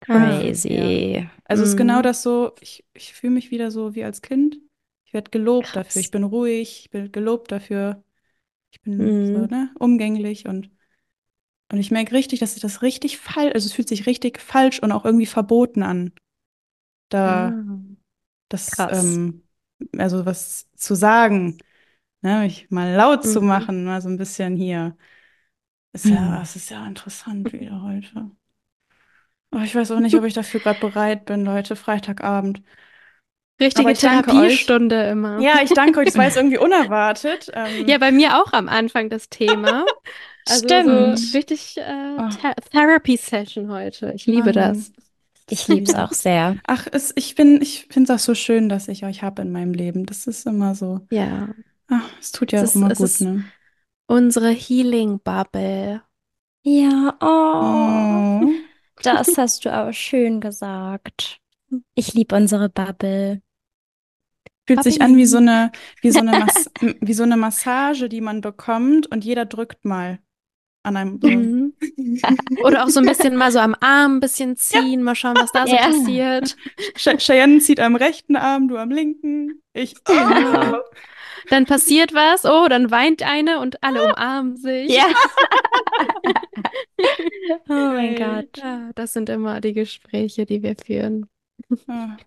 [0.00, 1.28] Crazy.
[1.44, 2.02] Also es ist genau Mhm.
[2.02, 4.58] das so, ich, ich fühle mich wieder so wie als Kind.
[5.04, 6.10] Ich werde gelobt dafür, ich Krass.
[6.10, 8.04] bin ruhig, ich bin gelobt dafür,
[8.72, 9.48] ich bin so, Mhm.
[9.48, 10.70] ne, umgänglich und,
[11.72, 14.80] und ich merke richtig, dass ich das richtig falsch, also es fühlt sich richtig falsch
[14.82, 16.12] und auch irgendwie verboten an,
[17.10, 17.78] da Ah.
[18.48, 19.44] das, ähm,
[19.98, 21.58] also was zu sagen,
[22.22, 23.42] ne, mich mal laut zu Mhm.
[23.42, 24.96] machen, mal so ein bisschen hier.
[25.92, 28.30] Ist ja, es ist ja interessant wieder heute.
[29.50, 32.62] Aber ich weiß auch nicht, ob ich dafür gerade bereit bin, Leute, Freitagabend.
[33.60, 33.94] Richtige.
[33.94, 35.40] Therapiestunde immer.
[35.40, 36.06] Ja, ich danke euch.
[36.06, 37.50] Das war jetzt irgendwie unerwartet.
[37.54, 39.86] Ähm, Ja, bei mir auch am Anfang das Thema.
[40.48, 41.34] Also so Stimmt.
[41.34, 42.28] richtig äh, Oh.
[42.30, 44.12] Ther Therapy-Session heute.
[44.14, 44.92] Ich liebe Mann, das.
[45.50, 46.58] Ich liebe auch sehr.
[46.66, 49.52] Ach, es, ich bin, ich finde es auch so schön, dass ich euch habe in
[49.52, 50.06] meinem Leben.
[50.06, 51.00] Das ist immer so.
[51.10, 51.54] Ja.
[51.88, 53.44] Ach, es tut ja Es auch ist, immer es gut, ist ne?
[54.06, 56.02] unsere Healing-Bubble.
[56.64, 58.52] Ja, oh, Oh.
[59.02, 61.40] das hast du aber schön gesagt.
[61.94, 63.42] Ich liebe unsere Bubble.
[64.66, 65.72] Fühlt sich an wie so eine,
[66.02, 66.70] wie so eine Mas
[67.00, 70.18] wie so eine Massage, die man bekommt und jeder drückt mal
[70.82, 71.28] an einem so.
[71.28, 71.74] Mhm.
[72.64, 75.52] Oder auch so ein bisschen mal so am Arm ein bisschen ziehen, mal schauen, was
[75.52, 75.82] da so Ja.
[75.88, 76.56] passiert.
[76.96, 79.62] Ch Cheyenne zieht am rechten Arm, du am linken.
[79.72, 79.94] Ich.
[80.04, 80.78] Genau.
[81.50, 84.90] Dann passiert was, oh, dann weint eine und alle umarmen sich.
[84.90, 85.06] Ja.
[87.68, 88.16] Oh mein.
[88.16, 88.58] Gott.
[88.58, 91.26] Ja, das sind immer die Gespräche, die wir führen.
[91.86, 92.16] Ah.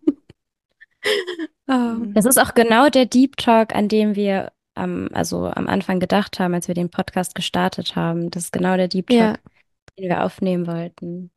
[1.67, 1.95] Oh.
[2.13, 4.51] Das ist auch genau der Deep Talk, an dem wir
[4.82, 8.32] am, also am Anfang gedacht haben, als wir den Podcast gestartet haben.
[8.32, 9.38] Das ist genau der Deep Talk, Ja.
[9.97, 11.32] den wir aufnehmen wollten.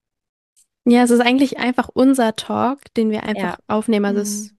[0.86, 3.58] Ja, es ist eigentlich einfach unser Talk, den wir einfach Ja.
[3.68, 4.04] aufnehmen.
[4.04, 4.58] Also Mhm.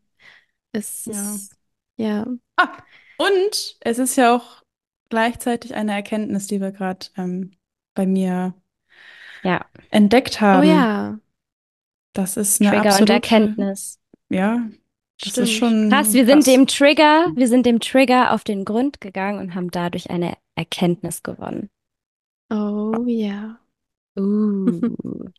[0.71, 1.36] es, es Ja.
[1.36, 1.55] ist,
[1.97, 2.27] ja.
[2.57, 2.77] Ah,
[3.17, 4.63] und es ist ja auch
[5.09, 7.51] gleichzeitig eine Erkenntnis, die wir gerade ähm,
[7.93, 8.53] bei mir
[9.43, 9.65] Ja.
[9.91, 10.67] entdeckt Oh haben.
[10.67, 11.19] ja,
[12.13, 13.99] Das ist eine Trigger und absolute, Erkenntnis.
[14.29, 14.67] ja,
[15.22, 15.47] das stimmt.
[15.47, 16.53] ist schon Krass, wir sind krass.
[16.53, 21.24] dem Trigger, wir sind dem Trigger auf den Grund gegangen und haben dadurch eine Erkenntnis
[21.24, 21.70] gewonnen.
[22.49, 23.59] Oh ja.
[24.18, 24.80] Uh.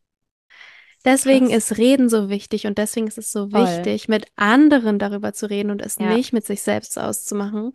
[1.05, 1.71] Deswegen Krass.
[1.71, 3.63] ist Reden so wichtig und deswegen ist es so Voll.
[3.63, 6.13] wichtig, mit anderen darüber zu reden und es Ja.
[6.13, 7.73] nicht mit sich selbst auszumachen,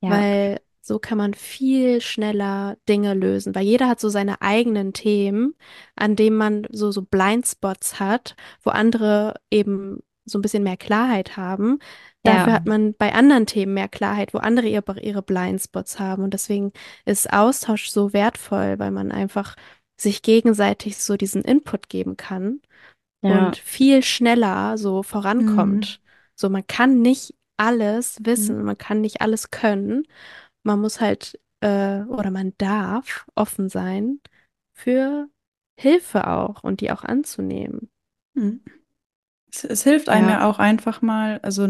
[0.00, 0.10] Ja.
[0.10, 5.54] weil so kann man viel schneller Dinge lösen, weil jeder hat so seine eigenen Themen,
[5.94, 8.34] an denen man so, so Blindspots hat,
[8.64, 11.78] wo andere eben so ein bisschen mehr Klarheit haben.
[12.22, 12.52] Dafür Ja.
[12.54, 16.22] hat man bei anderen Themen mehr Klarheit, wo andere ihre, ihre Blindspots haben.
[16.24, 16.72] Und deswegen
[17.04, 19.56] ist Austausch so wertvoll, weil man einfach
[20.00, 22.60] sich gegenseitig so diesen Input geben kann
[23.22, 23.48] Ja.
[23.48, 26.00] und viel schneller so vorankommt.
[26.34, 30.02] So, man kann nicht alles wissen, man kann nicht alles können.
[30.64, 34.20] Man muss halt, äh, oder man darf offen sein
[34.76, 35.28] für
[35.78, 37.90] Hilfe auch und die auch anzunehmen.
[38.36, 38.62] Hm.
[39.54, 40.30] Es, es hilft einem Ja.
[40.30, 41.68] ja auch einfach mal, also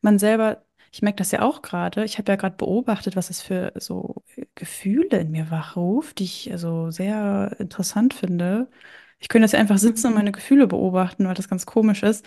[0.00, 3.40] man selber, ich merke das ja auch gerade, ich habe ja gerade beobachtet, was es
[3.42, 8.68] für so Gefühle in mir wachruft, die ich also sehr interessant finde.
[9.18, 10.16] Ich könnte jetzt einfach sitzen und Mhm.
[10.16, 12.24] meine Gefühle beobachten, weil das ganz komisch ist.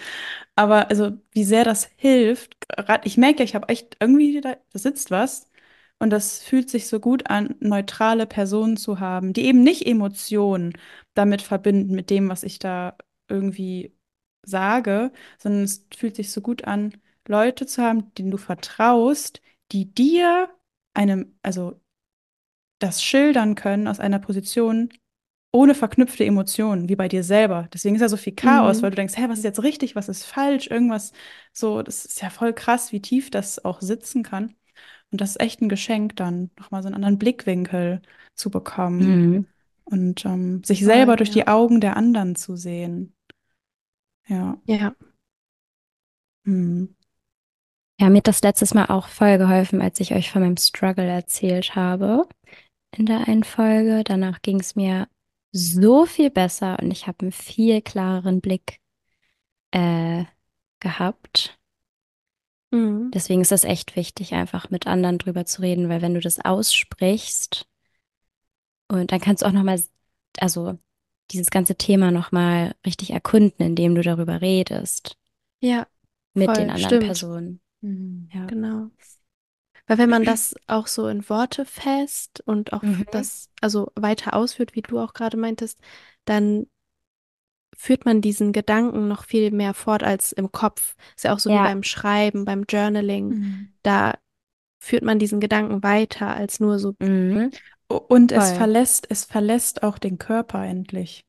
[0.55, 4.55] Aber also, wie sehr das hilft, gerade, ich merke ja, ich habe echt irgendwie, da,
[4.71, 5.49] da sitzt was
[5.99, 10.73] und das fühlt sich so gut an, neutrale Personen zu haben, die eben nicht Emotionen
[11.13, 12.95] damit verbinden, mit dem, was ich da
[13.27, 13.94] irgendwie
[14.47, 16.93] sage, sondern es fühlt sich so gut an,
[17.27, 19.41] Leute zu haben, denen du vertraust,
[19.71, 20.49] die dir
[20.93, 21.79] einem, also
[22.79, 24.89] das schildern können aus einer Position
[25.51, 27.69] ohne verknüpfte Emotionen, wie bei dir selber.
[27.73, 28.83] Deswegen ist ja so viel Chaos, Mhm.
[28.83, 31.13] weil du denkst, hä, was ist jetzt richtig, was ist falsch, irgendwas
[31.53, 34.55] so, das ist ja voll krass, wie tief das auch sitzen kann.
[35.11, 38.01] Und das ist echt ein Geschenk, dann nochmal so einen anderen Blickwinkel
[38.35, 39.45] zu bekommen Mhm.
[39.85, 41.33] und ähm, sich selber durch ja.
[41.33, 43.14] die Augen der anderen zu sehen.
[44.27, 44.57] Ja.
[44.65, 44.95] Ja.
[46.45, 46.95] Hm.
[47.99, 51.07] Ja, mir hat das letztes Mal auch voll geholfen, als ich euch von meinem Struggle
[51.07, 52.27] erzählt habe
[52.97, 54.03] in der einen Folge.
[54.03, 55.07] Danach ging es mir
[55.51, 58.79] so viel besser und ich habe einen viel klareren Blick
[59.71, 60.25] äh,
[60.79, 61.57] gehabt.
[62.71, 63.11] Mhm.
[63.13, 66.43] Deswegen ist es echt wichtig, einfach mit anderen drüber zu reden, weil wenn du das
[66.43, 67.67] aussprichst
[68.89, 69.81] und dann kannst du auch nochmal,
[70.39, 70.77] also
[71.31, 75.17] dieses ganze Thema nochmal richtig erkunden, indem du darüber redest
[75.59, 75.87] Ja,
[76.33, 77.05] mit voll, den anderen stimmt.
[77.05, 77.61] Personen.
[78.33, 78.45] Ja.
[78.47, 78.89] Genau.
[79.87, 83.05] Weil wenn man das auch so in Worte fasst und auch Mhm.
[83.11, 85.79] das also weiter ausführt, wie du auch gerade meintest,
[86.25, 86.67] dann
[87.77, 90.95] führt man diesen Gedanken noch viel mehr fort als im Kopf.
[91.15, 91.63] Ist ja auch so wie Ja.
[91.63, 93.27] beim Schreiben, beim Journaling.
[93.27, 93.73] Mhm.
[93.83, 94.17] Da
[94.79, 97.51] führt man diesen Gedanken weiter als nur so, Mhm.
[97.87, 98.57] Und es Voll.
[98.57, 101.21] verlässt, es verlässt auch den Körper endlich.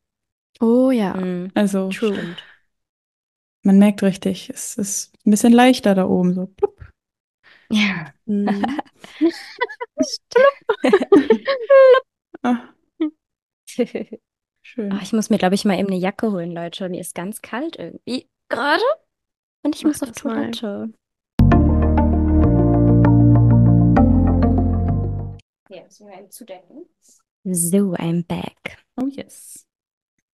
[0.61, 1.51] oh ja, Mhm.
[1.55, 2.15] Also true.
[2.15, 2.45] Stimmt.
[3.63, 6.89] man merkt richtig, es ist ein bisschen leichter da oben, so plupp.
[7.71, 8.13] Ja.
[8.27, 8.65] Mhm.
[12.43, 12.69] Ah,
[14.63, 14.93] schön.
[14.93, 16.89] Ach, ich muss mir, glaube ich, mal eben eine Jacke holen, Leute.
[16.89, 18.83] Mir ist ganz kalt irgendwie gerade.
[19.65, 20.51] Und ich Mach muss auf das mal.
[25.69, 26.87] Ja, müssen wir eben zudecken.
[27.45, 28.79] So, I'm back.
[28.97, 29.67] Oh yes.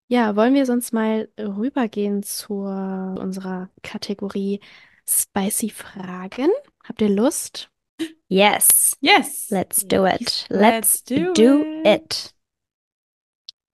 [0.08, 4.60] Ja, wollen wir sonst mal rübergehen zu unserer Kategorie
[5.08, 6.50] Spicy Fragen?
[6.84, 7.70] Habt ihr Lust?
[8.28, 9.50] Yes, Yes.
[9.50, 10.46] let's do it.
[10.48, 11.86] Let's Let's do do it.
[11.86, 12.34] it.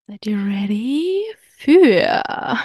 [0.07, 1.25] Seid ihr ready
[1.59, 2.59] für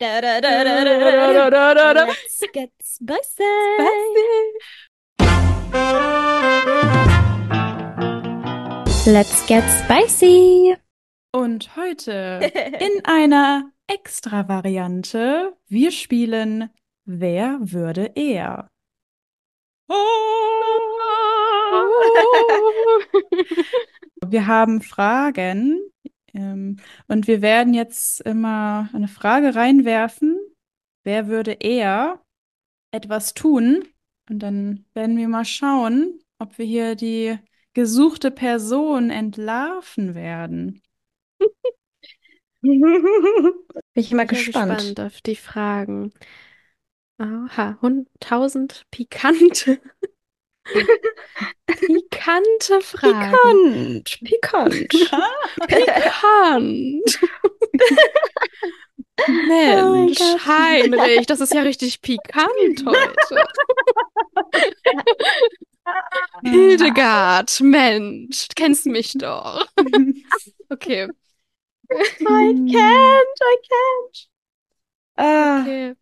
[0.00, 0.40] Let's
[2.52, 3.44] get spicy.
[9.06, 10.76] Let's get spicy.
[11.32, 16.70] Und heute in einer Extra-Variante, wir spielen
[17.04, 18.70] Wer würde eher?
[24.26, 25.78] Wir haben Fragen
[26.34, 26.76] ähm,
[27.08, 30.38] und wir werden jetzt immer eine Frage reinwerfen.
[31.04, 32.22] Wer würde eher
[32.92, 33.84] etwas tun?
[34.30, 37.38] Und dann werden wir mal schauen, ob wir hier die
[37.74, 40.82] gesuchte Person entlarven werden.
[42.62, 44.78] Bin ich mal Ich bin gespannt.
[44.78, 46.12] gespannt auf die Fragen.
[47.18, 49.80] Aha, 1000 pikante,
[52.24, 54.02] pikante Fragen.
[54.04, 54.88] Pikant, pikant.
[55.68, 57.18] Pikant.
[59.16, 60.44] Oh Mensch, Gott.
[60.44, 63.44] Heinrich, das ist ja richtig pikant heute.
[66.42, 69.64] Hildegard, Mensch, du kennst mich doch.
[70.68, 71.08] Okay,
[71.92, 74.28] I can't, I can't.
[75.16, 75.94] Ah, okay.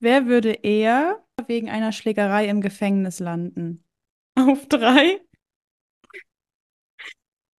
[0.00, 3.83] wer würde eher wegen einer Schlägerei im Gefängnis landen?
[4.36, 5.20] Auf drei.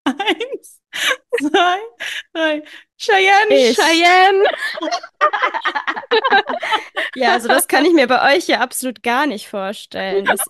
[0.06, 0.82] Eins,
[1.40, 1.80] zwei,
[2.34, 2.64] drei.
[2.98, 3.56] Cheyenne.
[3.56, 3.76] Ich.
[3.78, 4.44] Cheyenne!
[7.16, 10.26] Ja, also das kann ich mir bei euch ja absolut gar nicht vorstellen.
[10.26, 10.42] Das,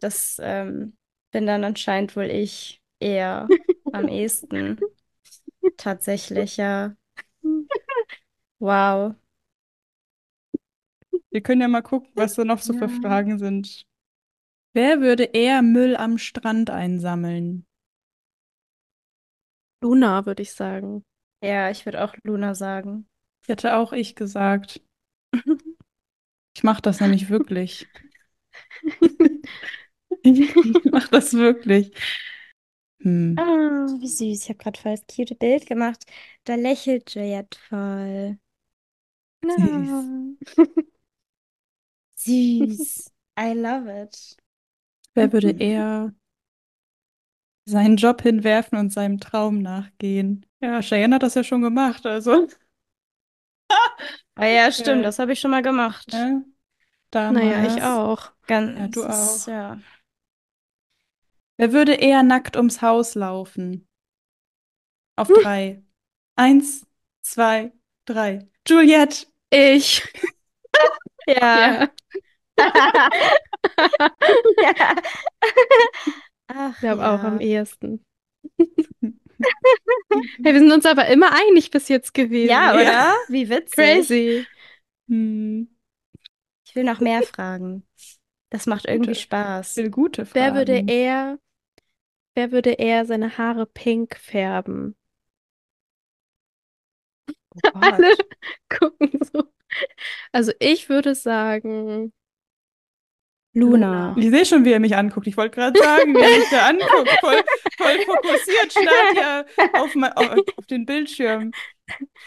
[0.00, 0.96] das ähm,
[1.32, 3.48] bin dann anscheinend wohl ich eher
[3.92, 4.80] am ehesten.
[5.76, 6.94] Tatsächlich, ja.
[8.58, 9.16] Wow.
[11.30, 13.00] Wir können ja mal gucken, was da noch so für Ja.
[13.00, 13.86] Fragen sind.
[14.76, 17.64] Wer würde eher Müll am Strand einsammeln?
[19.82, 21.02] Luna, würde ich sagen.
[21.42, 23.08] Ja, ich würde auch Luna sagen.
[23.46, 24.82] Hätte auch ich gesagt.
[26.54, 27.86] Ich mache das nämlich wirklich.
[30.22, 31.92] Ich mache das wirklich.
[33.02, 33.36] Hm.
[33.38, 34.42] Ah, wie süß.
[34.42, 36.04] Ich habe gerade voll das cute Bild gemacht.
[36.44, 38.38] Da lächelt Juliette voll.
[42.16, 42.68] Süß.
[42.68, 43.12] Süß.
[43.38, 44.36] I love it.
[45.16, 46.12] Wer würde eher
[47.64, 50.46] seinen Job hinwerfen und seinem Traum nachgehen?
[50.60, 52.46] Ja, Cheyenne hat das ja schon gemacht, also.
[54.36, 56.12] Ah ja, stimmt, das habe ich schon mal gemacht.
[56.12, 56.44] Ne?
[57.14, 58.32] Naja, ich auch.
[58.46, 59.46] Ganz, Ja, du auch.
[59.48, 59.78] Ja.
[61.56, 63.88] Wer würde eher nackt ums Haus laufen?
[65.16, 65.82] Auf drei.
[66.36, 66.86] Eins,
[67.22, 67.72] zwei,
[68.04, 68.46] drei.
[68.68, 69.26] Juliette!
[69.50, 70.02] Ich.
[71.28, 71.88] Ja.
[72.56, 73.10] Ja,
[74.62, 74.96] Ja.
[76.48, 77.46] Ach ich glaube auch am ja.
[77.60, 78.04] ehesten.
[80.42, 82.50] Hey, wir sind uns aber immer einig bis jetzt gewesen.
[82.50, 82.82] Ja, oder?
[82.84, 83.14] Ja.
[83.28, 83.74] Wie witzig.
[83.74, 84.46] Crazy.
[85.08, 85.68] Hm,
[86.66, 87.84] Ich will noch mehr fragen.
[88.50, 89.20] Das macht irgendwie Gute.
[89.20, 89.76] Spaß.
[89.76, 90.88] will gute Wer würde Fragen.
[90.88, 91.38] eher,
[92.34, 94.96] wer würde eher seine Haare pink färben?
[97.64, 98.16] Oh Alle
[98.68, 99.44] gucken so.
[100.32, 102.12] Also ich würde sagen,
[103.58, 104.14] Luna.
[104.18, 105.26] Ich sehe schon, wie er mich anguckt.
[105.26, 107.10] Ich wollte gerade sagen, wie er mich da anguckt.
[107.20, 107.42] Voll,
[107.78, 109.44] voll fokussiert, starrt ja
[109.80, 111.52] auf, mein, auf, auf den Bildschirm.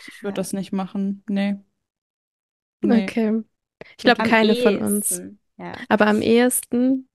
[0.08, 1.24] Ich würde das nicht machen.
[1.30, 1.58] Nee.
[2.82, 3.04] Nee.
[3.04, 3.42] okay.
[3.98, 5.12] Ich glaube, keine von uns.
[5.12, 5.40] ehesten.
[5.58, 5.74] Ja.
[5.90, 7.08] Aber am ehesten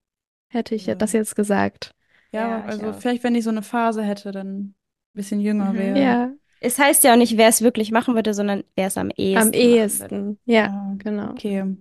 [0.49, 0.95] hätte ich Ja.
[0.95, 1.95] das jetzt gesagt.
[2.33, 4.75] Ja, Ja, also vielleicht, wenn ich so eine Phase hätte, dann ein
[5.15, 5.79] bisschen jünger Mhm.
[5.79, 5.99] wäre.
[6.01, 9.11] Ja, Es heißt ja auch nicht, wer es wirklich machen würde, sondern wer es am
[9.17, 10.39] ehesten am ehesten.
[10.45, 11.31] Ja, Ah, genau.
[11.31, 11.77] Okay.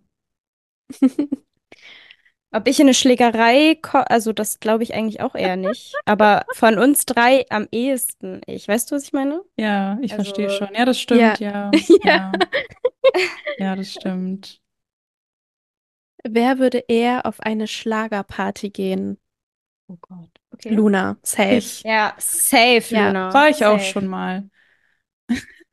[2.53, 5.93] Ob ich in eine Schlägerei, ko- also das glaube ich eigentlich auch eher nicht.
[6.05, 8.67] Aber von uns drei am ehesten ich.
[8.67, 9.41] Weißt du, was ich meine?
[9.57, 10.69] Ja, ich Also- verstehe schon.
[10.75, 11.71] Ja, das stimmt, ja.
[12.03, 12.03] Ja.
[12.03, 12.31] Ja,
[13.57, 14.59] ja, das stimmt.
[16.23, 19.17] Wer würde eher auf eine Schlagerparty gehen?
[19.87, 20.29] Oh Gott.
[20.51, 20.69] Okay.
[20.69, 21.55] Luna, safe.
[21.55, 21.81] Ich.
[21.83, 23.33] Ja, safe, Ja, Luna.
[23.33, 23.91] War ich auch Safe.
[23.91, 24.49] schon mal.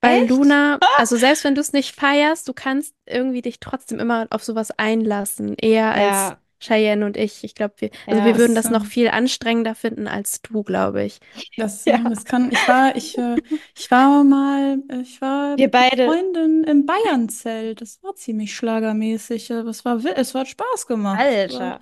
[0.00, 0.30] Weil Echt?
[0.30, 4.42] Luna, also selbst wenn du es nicht feierst, du kannst irgendwie dich trotzdem immer auf
[4.42, 5.54] sowas einlassen.
[5.56, 6.38] Eher als Ja.
[6.60, 7.42] Cheyenne und ich.
[7.44, 10.62] Ich glaube, wir, also Ja, wir würden das, das noch viel anstrengender finden als du,
[10.62, 11.20] glaube ich.
[11.56, 11.98] Das, Ja.
[12.08, 13.36] das kann, ich war, ich, äh,
[13.76, 16.04] ich war mal, äh, ich war Wir mit einer beide.
[16.04, 17.80] Freundin im Bayernzelt.
[17.80, 19.50] Das war ziemlich schlagermäßig.
[19.50, 21.20] äh, Es war, es hat Spaß gemacht.
[21.20, 21.80] Alter.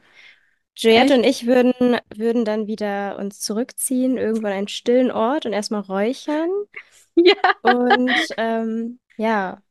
[0.77, 5.53] Juliette und ich würden, würden dann wieder uns zurückziehen, irgendwo an einen stillen Ort und
[5.53, 6.51] erstmal räuchern.
[7.17, 7.59] Ja.
[7.63, 9.63] Und ähm, ja,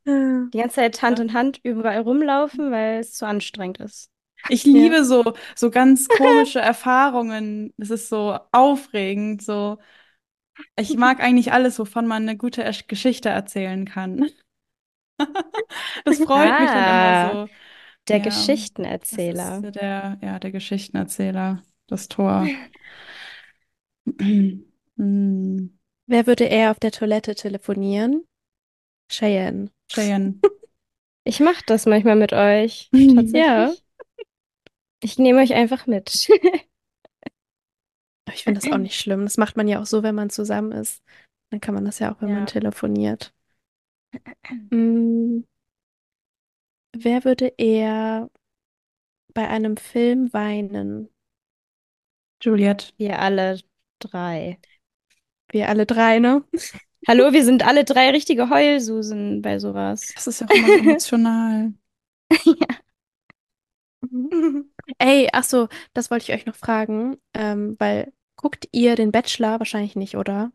[0.54, 4.10] die ganze Zeit Hand in Hand überall rumlaufen, weil es zu anstrengend ist.
[4.46, 7.72] Ich liebe so, so ganz komische Erfahrungen.
[7.78, 9.78] Es ist so aufregend, so.
[10.76, 14.30] Ich mag eigentlich alles, wovon man eine gute Esch- Geschichte erzählen kann.
[16.04, 17.48] Das freut mich dann Ah, immer so.
[18.08, 19.66] Der Ja, Geschichtenerzähler.
[19.74, 22.52] der, ja, der Geschichtenerzähler, das Tor.
[24.18, 24.64] Hm,
[26.06, 28.26] Wer würde eher auf der Toilette telefonieren?
[29.10, 29.70] Cheyenne.
[29.88, 30.40] Cheyenne.
[31.24, 32.90] Ich mache das manchmal mit euch.
[33.32, 33.74] Ja.
[35.00, 36.28] Ich nehme euch einfach mit.
[38.34, 39.22] Ich finde das auch nicht schlimm.
[39.24, 41.02] Das macht man ja auch so, wenn man zusammen ist.
[41.50, 42.34] Dann kann man das ja auch, wenn Ja.
[42.36, 43.32] man telefoniert.
[44.70, 45.40] Mm.
[46.92, 48.30] Wer würde eher
[49.32, 51.08] bei einem Film weinen?
[52.42, 52.92] Juliette.
[52.98, 53.60] Wir alle
[53.98, 54.58] drei.
[55.50, 56.44] Wir alle drei, ne?
[57.08, 60.12] Hallo, wir sind alle drei richtige Heulsusen bei sowas.
[60.14, 61.72] Das ist ja auch immer so emotional.
[64.98, 69.58] Ey, ach so, das wollte ich euch noch fragen, ähm, weil guckt ihr den Bachelor?
[69.60, 70.50] Wahrscheinlich nicht, oder?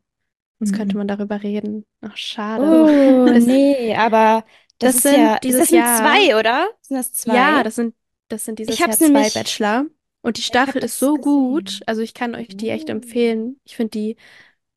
[0.60, 1.00] Sonst könnte Mhm.
[1.00, 1.86] man darüber reden.
[2.02, 2.64] Ach, schade.
[2.66, 4.46] Oh, Das- nee, aber
[4.80, 6.68] das, das ist sind ja, dieses das sind Jahr- zwei, oder?
[6.82, 7.36] Sind das zwei?
[7.36, 7.94] Ja, das sind,
[8.30, 9.86] das sind dieses Ich hab's Jahr zwei nämlich- Bachelor.
[10.26, 11.66] Und die Staffel ist so gut.
[11.66, 11.82] gesehen.
[11.86, 12.94] Also ich kann euch die echt Oh.
[12.94, 13.60] empfehlen.
[13.66, 14.16] Ich finde die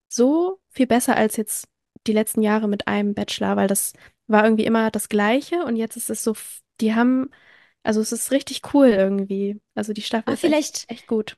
[0.08, 1.68] so viel besser als jetzt
[2.06, 3.92] die letzten Jahre mit einem Bachelor, weil das
[4.26, 6.34] war irgendwie immer das Gleiche und jetzt ist es so,
[6.80, 7.30] die haben,
[7.86, 9.60] also es ist richtig cool irgendwie.
[9.74, 11.36] Also die Staffel Ah, ist echt, vielleicht, echt gut.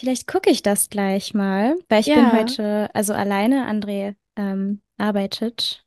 [0.00, 2.32] Vielleicht gucke ich das gleich mal, weil ich bin Ja.
[2.32, 3.66] heute also alleine.
[3.68, 5.84] André ähm, arbeitet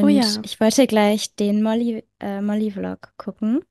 [0.00, 0.40] Oh und ja.
[0.42, 3.64] ich wollte gleich den Molly, äh, Molly-Vlog gucken.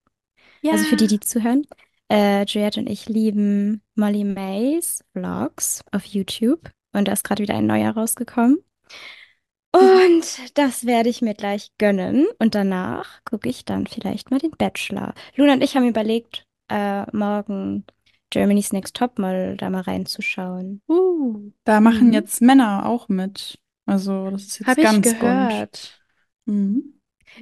[0.69, 1.07] Also für die, Ja.
[1.07, 1.67] die zuhören.
[2.11, 7.55] Äh, Juliette und ich lieben Molly Mays Vlogs auf YouTube und da ist gerade wieder
[7.55, 8.59] ein neuer rausgekommen.
[9.71, 14.51] Und das werde ich mir gleich gönnen und danach gucke ich dann vielleicht mal den
[14.51, 15.13] Bachelor.
[15.35, 17.85] Luna und ich haben überlegt, äh, morgen
[18.31, 20.81] Germany's Next Topmodel da mal reinzuschauen.
[20.87, 22.13] Uh, Da machen Mhm.
[22.13, 23.59] jetzt Männer auch mit.
[23.85, 25.19] Also, das ist jetzt habe ich ganz bunt.
[25.19, 26.01] gehört.
[26.45, 26.99] Mhm.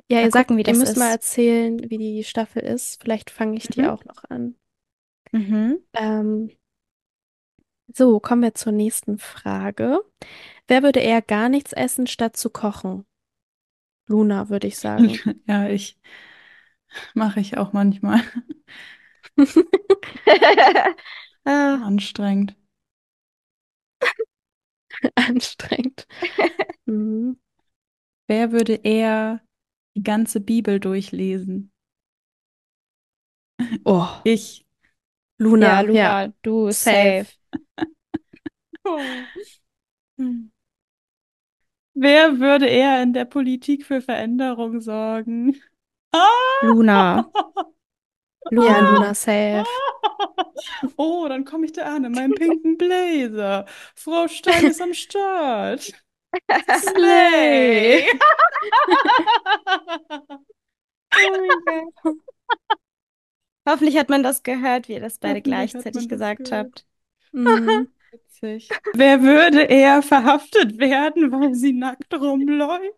[0.10, 1.14] Ja, Mal ihr sagt, gucken, wie ihr das müsst mal ist.
[1.14, 3.02] erzählen, wie die Staffel ist.
[3.02, 3.90] Vielleicht fange ich die Mhm.
[3.90, 4.56] auch noch an.
[5.32, 5.80] Mhm.
[5.94, 6.52] Ähm,
[7.94, 10.00] so, kommen wir zur nächsten Frage.
[10.68, 13.06] Wer würde eher gar nichts essen, statt zu kochen?
[14.10, 15.18] Luna, würde ich sagen.
[15.48, 15.98] Ja, ich
[17.14, 18.22] mache ich auch manchmal.
[21.46, 22.56] Ah, Anstrengend.
[25.16, 26.08] Anstrengend.
[26.88, 27.38] Mhm.
[28.28, 29.42] Wer würde eher
[29.98, 31.72] die ganze Bibel durchlesen?
[33.86, 34.66] Oh, Ich.
[35.40, 37.18] Luna, ja, ja, Luna, du safe.
[37.24, 37.37] safe.
[40.18, 40.48] Hm.
[41.94, 45.60] Wer würde eher in der Politik für Veränderung sorgen?
[46.62, 47.32] Luna.
[47.32, 47.32] Ja,
[48.52, 48.92] Luna.
[48.92, 49.66] Luna, safe.
[50.98, 53.66] Oh, dann komme ich da an in meinem pinken Blazer.
[53.96, 55.94] Frau Stein ist am Start.
[56.80, 58.08] Slay!
[61.14, 61.92] Oh.
[63.68, 66.46] Hoffentlich hat man das gehört, wie ihr das beide Hoffentlich hat man gleichzeitig das gesagt
[66.46, 66.52] gehört.
[66.52, 66.86] habt.
[67.34, 67.88] Mhm.
[68.42, 68.70] Witzig.
[68.94, 72.96] Wer würde eher verhaftet werden, weil sie nackt rumläuft?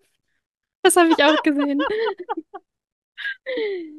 [0.84, 1.86] Das habe ich auch gesehen.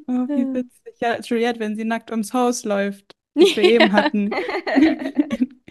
[0.07, 0.53] Oh, wie Ja.
[0.53, 0.95] witzig.
[0.99, 4.31] Ja, Juliette, wenn sie nackt ums Haus läuft, was wir eben hatten.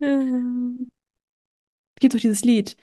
[0.00, 0.90] Ähm,
[2.00, 2.76] Gibt doch dieses Lied.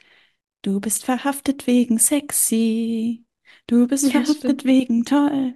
[0.64, 3.26] Du bist verhaftet wegen sexy.
[3.68, 4.66] Du bist Ja, verhaftet stimmt.
[4.66, 5.56] wegen toll.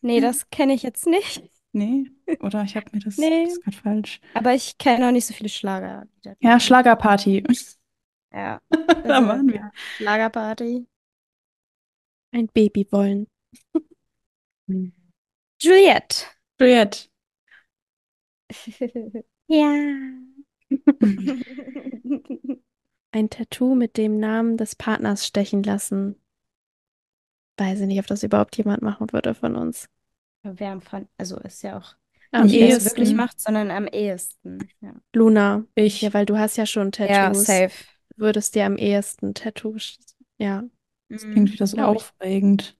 [0.00, 1.42] Nee, das kenne ich jetzt nicht.
[1.74, 2.10] Nee,
[2.40, 3.44] oder ich habe mir das, Nee.
[3.44, 4.20] das ist gerade falsch.
[4.34, 6.06] Aber ich kenne auch nicht so viele Schlager.
[6.40, 7.44] Ja, Schlagerparty.
[8.32, 8.60] Ja.
[9.04, 9.70] Da waren wir.
[9.96, 10.86] Schlagerparty.
[12.32, 13.26] ein Baby wollen.
[15.60, 16.26] Juliette.
[16.60, 17.08] Juliette.
[19.48, 19.74] Ja.
[23.12, 26.16] Ein Tattoo mit dem Namen des Partners stechen lassen.
[27.58, 29.88] Weiß ich nicht, ob das überhaupt jemand machen würde von uns.
[30.42, 31.94] Wer am Fun also ist ja auch
[32.32, 32.84] Am nicht, wer es ehesten.
[32.84, 34.58] wirklich macht, sondern am ehesten.
[34.80, 35.64] Ja, Luna.
[35.74, 36.00] Ich.
[36.00, 37.46] Ja, weil du hast ja schon ja Tattoos.
[37.46, 37.72] safe.
[38.10, 39.98] Du würdest dir am ehesten Tattoos.
[40.38, 40.64] Ja.
[41.08, 42.02] Das klingt wieder so glaub ich.
[42.02, 42.76] aufregend.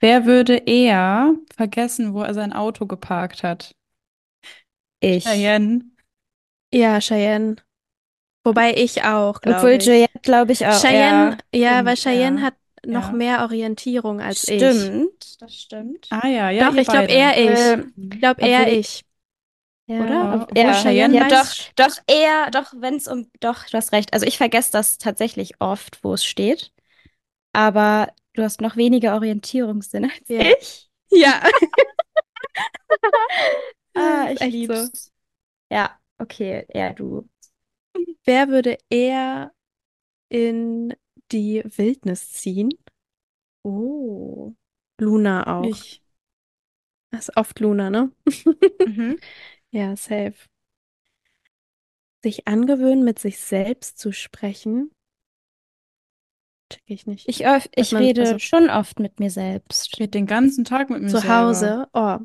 [0.00, 3.74] Wer würde eher vergessen, wo er sein Auto geparkt hat?
[5.00, 5.24] Ich.
[5.24, 5.84] Cheyenne.
[6.72, 7.56] Ja, Cheyenne.
[8.44, 9.86] Wobei ich auch, glaube Obwohl ich.
[9.86, 10.78] Juliette, glaube ich, auch.
[10.80, 12.46] Cheyenne, ja, stimmt, weil Cheyenne ja.
[12.46, 12.54] hat
[12.86, 13.12] noch Ja.
[13.12, 14.56] mehr Orientierung als ich.
[14.62, 16.06] Stimmt, das stimmt.
[16.10, 17.58] Ah ja, ja, Doch, ich glaube eher ich.
[17.60, 19.04] Ähm, Ich glaube eher obwohl- ich.
[19.86, 20.48] Ja, Oder?
[20.56, 24.14] ja, Cheyenne ja, doch, doch, eher, doch, wenn es um, doch, du hast recht.
[24.14, 26.72] Also ich vergesse das tatsächlich oft, wo es steht.
[27.52, 30.40] Aber du hast noch weniger Orientierungssinn als Ja.
[30.58, 30.88] ich.
[31.10, 31.42] Ja.
[33.94, 35.12] Ah, ich echt lieb's.
[35.70, 37.28] Ja, okay, eher du.
[38.24, 39.52] Wer würde eher
[40.28, 40.94] in
[41.32, 42.70] die Wildnis ziehen?
[43.64, 44.52] Oh.
[45.00, 45.64] Luna auch.
[45.64, 46.02] Ich.
[47.10, 48.12] Das ist oft Luna, ne?
[48.86, 49.18] Mhm.
[49.70, 50.34] Ja, safe.
[52.22, 54.90] Sich angewöhnen, mit sich selbst zu sprechen.
[56.72, 57.28] Check ich nicht.
[57.28, 59.88] Ich, öff- ich man- rede also- schon oft mit mir selbst.
[59.92, 61.36] Ich rede den ganzen Tag mit mir Zu selber.
[61.38, 61.88] Hause.
[61.92, 62.18] Oh,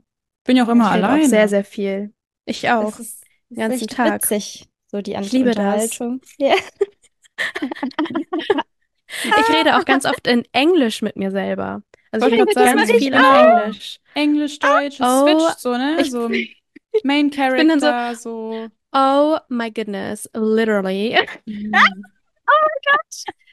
[0.45, 2.13] Bin ja auch immer ich auch sehr, sehr viel.
[2.45, 2.93] Ich auch.
[2.93, 4.23] Es ist, Den ganzen Tag.
[4.23, 5.99] witzig, so die Ich liebe das.
[5.99, 6.21] Unterhaltung.
[9.23, 11.81] Ich rede auch ganz oft in Englisch mit mir selber.
[12.11, 13.13] Also ich rede ganz viel in.
[13.13, 13.99] Englisch.
[14.15, 15.97] Englisch, Deutsch, Oh, switcht so, ne?
[16.01, 16.29] ich- So
[17.03, 18.67] Main dann so- Character, so.
[18.91, 21.17] Oh my goodness, literally.
[21.45, 21.71] Mhm.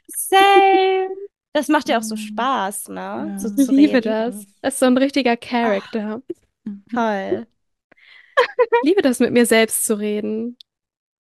[0.07, 1.09] Same.
[1.53, 2.19] Das macht ja auch so Mhm.
[2.19, 2.95] Spaß, ne?
[3.33, 3.39] Ja.
[3.39, 4.45] So Ich liebe das.
[4.61, 6.21] Das ist so ein richtiger Charakter.
[6.93, 7.47] Toll.
[8.39, 10.57] Ich liebe das, mit mir selbst zu reden.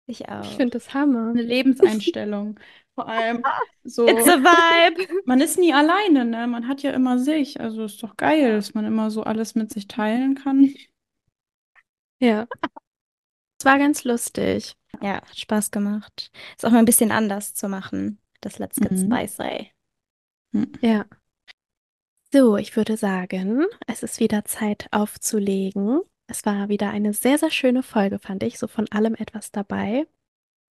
[0.06, 0.42] Ich auch.
[0.44, 1.30] Ich finde das Hammer.
[1.30, 2.58] Eine Lebenseinstellung.
[2.94, 3.42] Vor allem
[3.82, 4.06] so.
[4.06, 5.08] It's a vibe.
[5.24, 6.46] Man ist nie alleine, ne?
[6.46, 7.60] Man hat ja immer sich.
[7.60, 10.72] Also ist doch geil, dass man immer so alles mit sich teilen kann.
[12.20, 12.46] Ja.
[13.58, 14.76] Es war ganz lustig.
[15.02, 16.30] Ja, hat Spaß gemacht.
[16.56, 18.20] Ist auch mal ein bisschen anders zu machen.
[18.40, 19.12] Das Let's Get Mhm.
[19.12, 19.70] Spicy.
[20.80, 21.04] Ja.
[22.32, 26.00] So, ich würde sagen, es ist wieder Zeit aufzulegen.
[26.26, 28.58] es war wieder eine sehr, sehr schöne Folge, fand ich.
[28.58, 30.06] So von allem etwas dabei.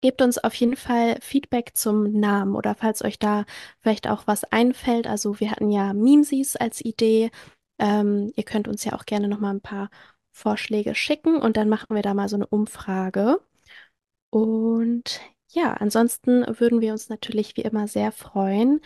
[0.03, 3.45] Gebt uns auf jeden Fall Feedback zum Namen oder falls euch da
[3.79, 5.07] vielleicht auch was einfällt.
[5.07, 7.31] Also wir hatten ja Memesies als Idee.
[7.79, 9.89] Ähm, ihr könnt uns ja auch gerne noch mal ein paar
[10.33, 13.39] Vorschläge schicken und dann machen wir da mal so eine Umfrage.
[14.29, 18.81] Und ja, ansonsten würden wir uns natürlich wie immer sehr freuen,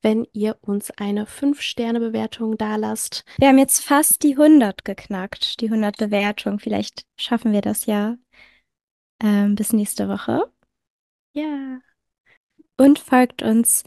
[0.00, 3.26] wenn ihr uns eine 5-Sterne-Bewertung dalasst.
[3.36, 6.60] Wir haben jetzt fast die 100 geknackt, die 100 Bewertung.
[6.60, 8.16] Vielleicht schaffen wir das ja
[9.22, 10.50] ähm, bis nächste Woche.
[11.34, 11.80] Ja.
[12.78, 13.84] Und folgt uns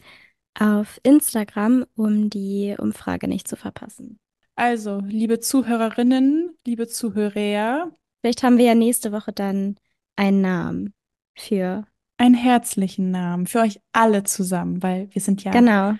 [0.58, 4.18] auf Instagram, um die Umfrage nicht zu verpassen.
[4.54, 7.92] Also, liebe Zuhörerinnen, liebe Zuhörer,
[8.22, 9.76] Vielleicht haben wir ja nächste Woche dann
[10.16, 10.94] einen Namen
[11.38, 11.86] für.
[12.18, 15.96] einen herzlichen Namen für euch alle zusammen, weil wir sind ja, Genau.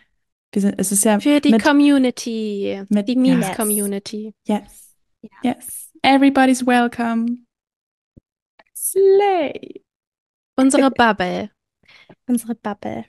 [0.52, 3.16] wir sind, es ist ja Für die mit, Community, mit- die.
[3.16, 4.32] Memes-Community.
[4.48, 5.30] yes, Ja.
[5.52, 7.44] yes, everybody's welcome.
[8.74, 9.84] Slay.
[10.56, 11.50] Unsere Bubble.
[12.26, 13.04] Unsere Bubble.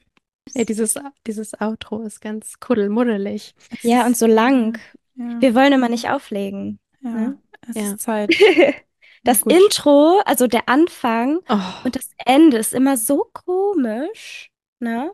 [0.53, 0.95] Ja, dieses,
[1.25, 3.53] dieses Outro ist ganz kuddelmuddelig.
[3.81, 4.77] Ja, und so lang.
[5.15, 6.79] Ja, Wir wollen immer nicht auflegen.
[7.01, 7.37] ja, ne?
[7.69, 7.93] es Ja.
[7.93, 8.33] ist Zeit.
[9.23, 9.51] Das gut.
[9.51, 14.49] Intro, also der Anfang Oh, und das Ende ist immer so komisch.
[14.79, 15.11] Ne?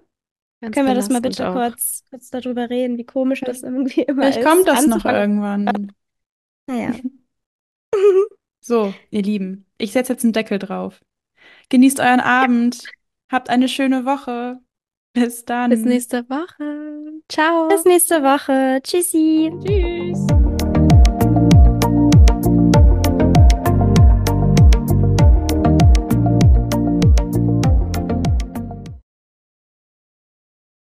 [0.62, 1.54] ganz Können wir das mal bitte auch.
[1.54, 4.46] kurz, kurz darüber reden, wie komisch das irgendwie immer Vielleicht ist?
[4.46, 5.92] kommt das noch irgendwann.
[6.68, 6.94] Naja.
[8.60, 11.02] So, ihr Lieben, ich setze jetzt einen Deckel drauf.
[11.74, 12.84] Genießt euren Abend.
[13.32, 14.60] Habt eine schöne Woche.
[15.14, 15.72] Bis dann.
[15.72, 17.20] Bis nächste Woche.
[17.28, 17.68] Ciao.
[17.68, 18.80] Bis nächste Woche.
[18.84, 19.52] Tschüssi.
[19.66, 20.43] Tschüss.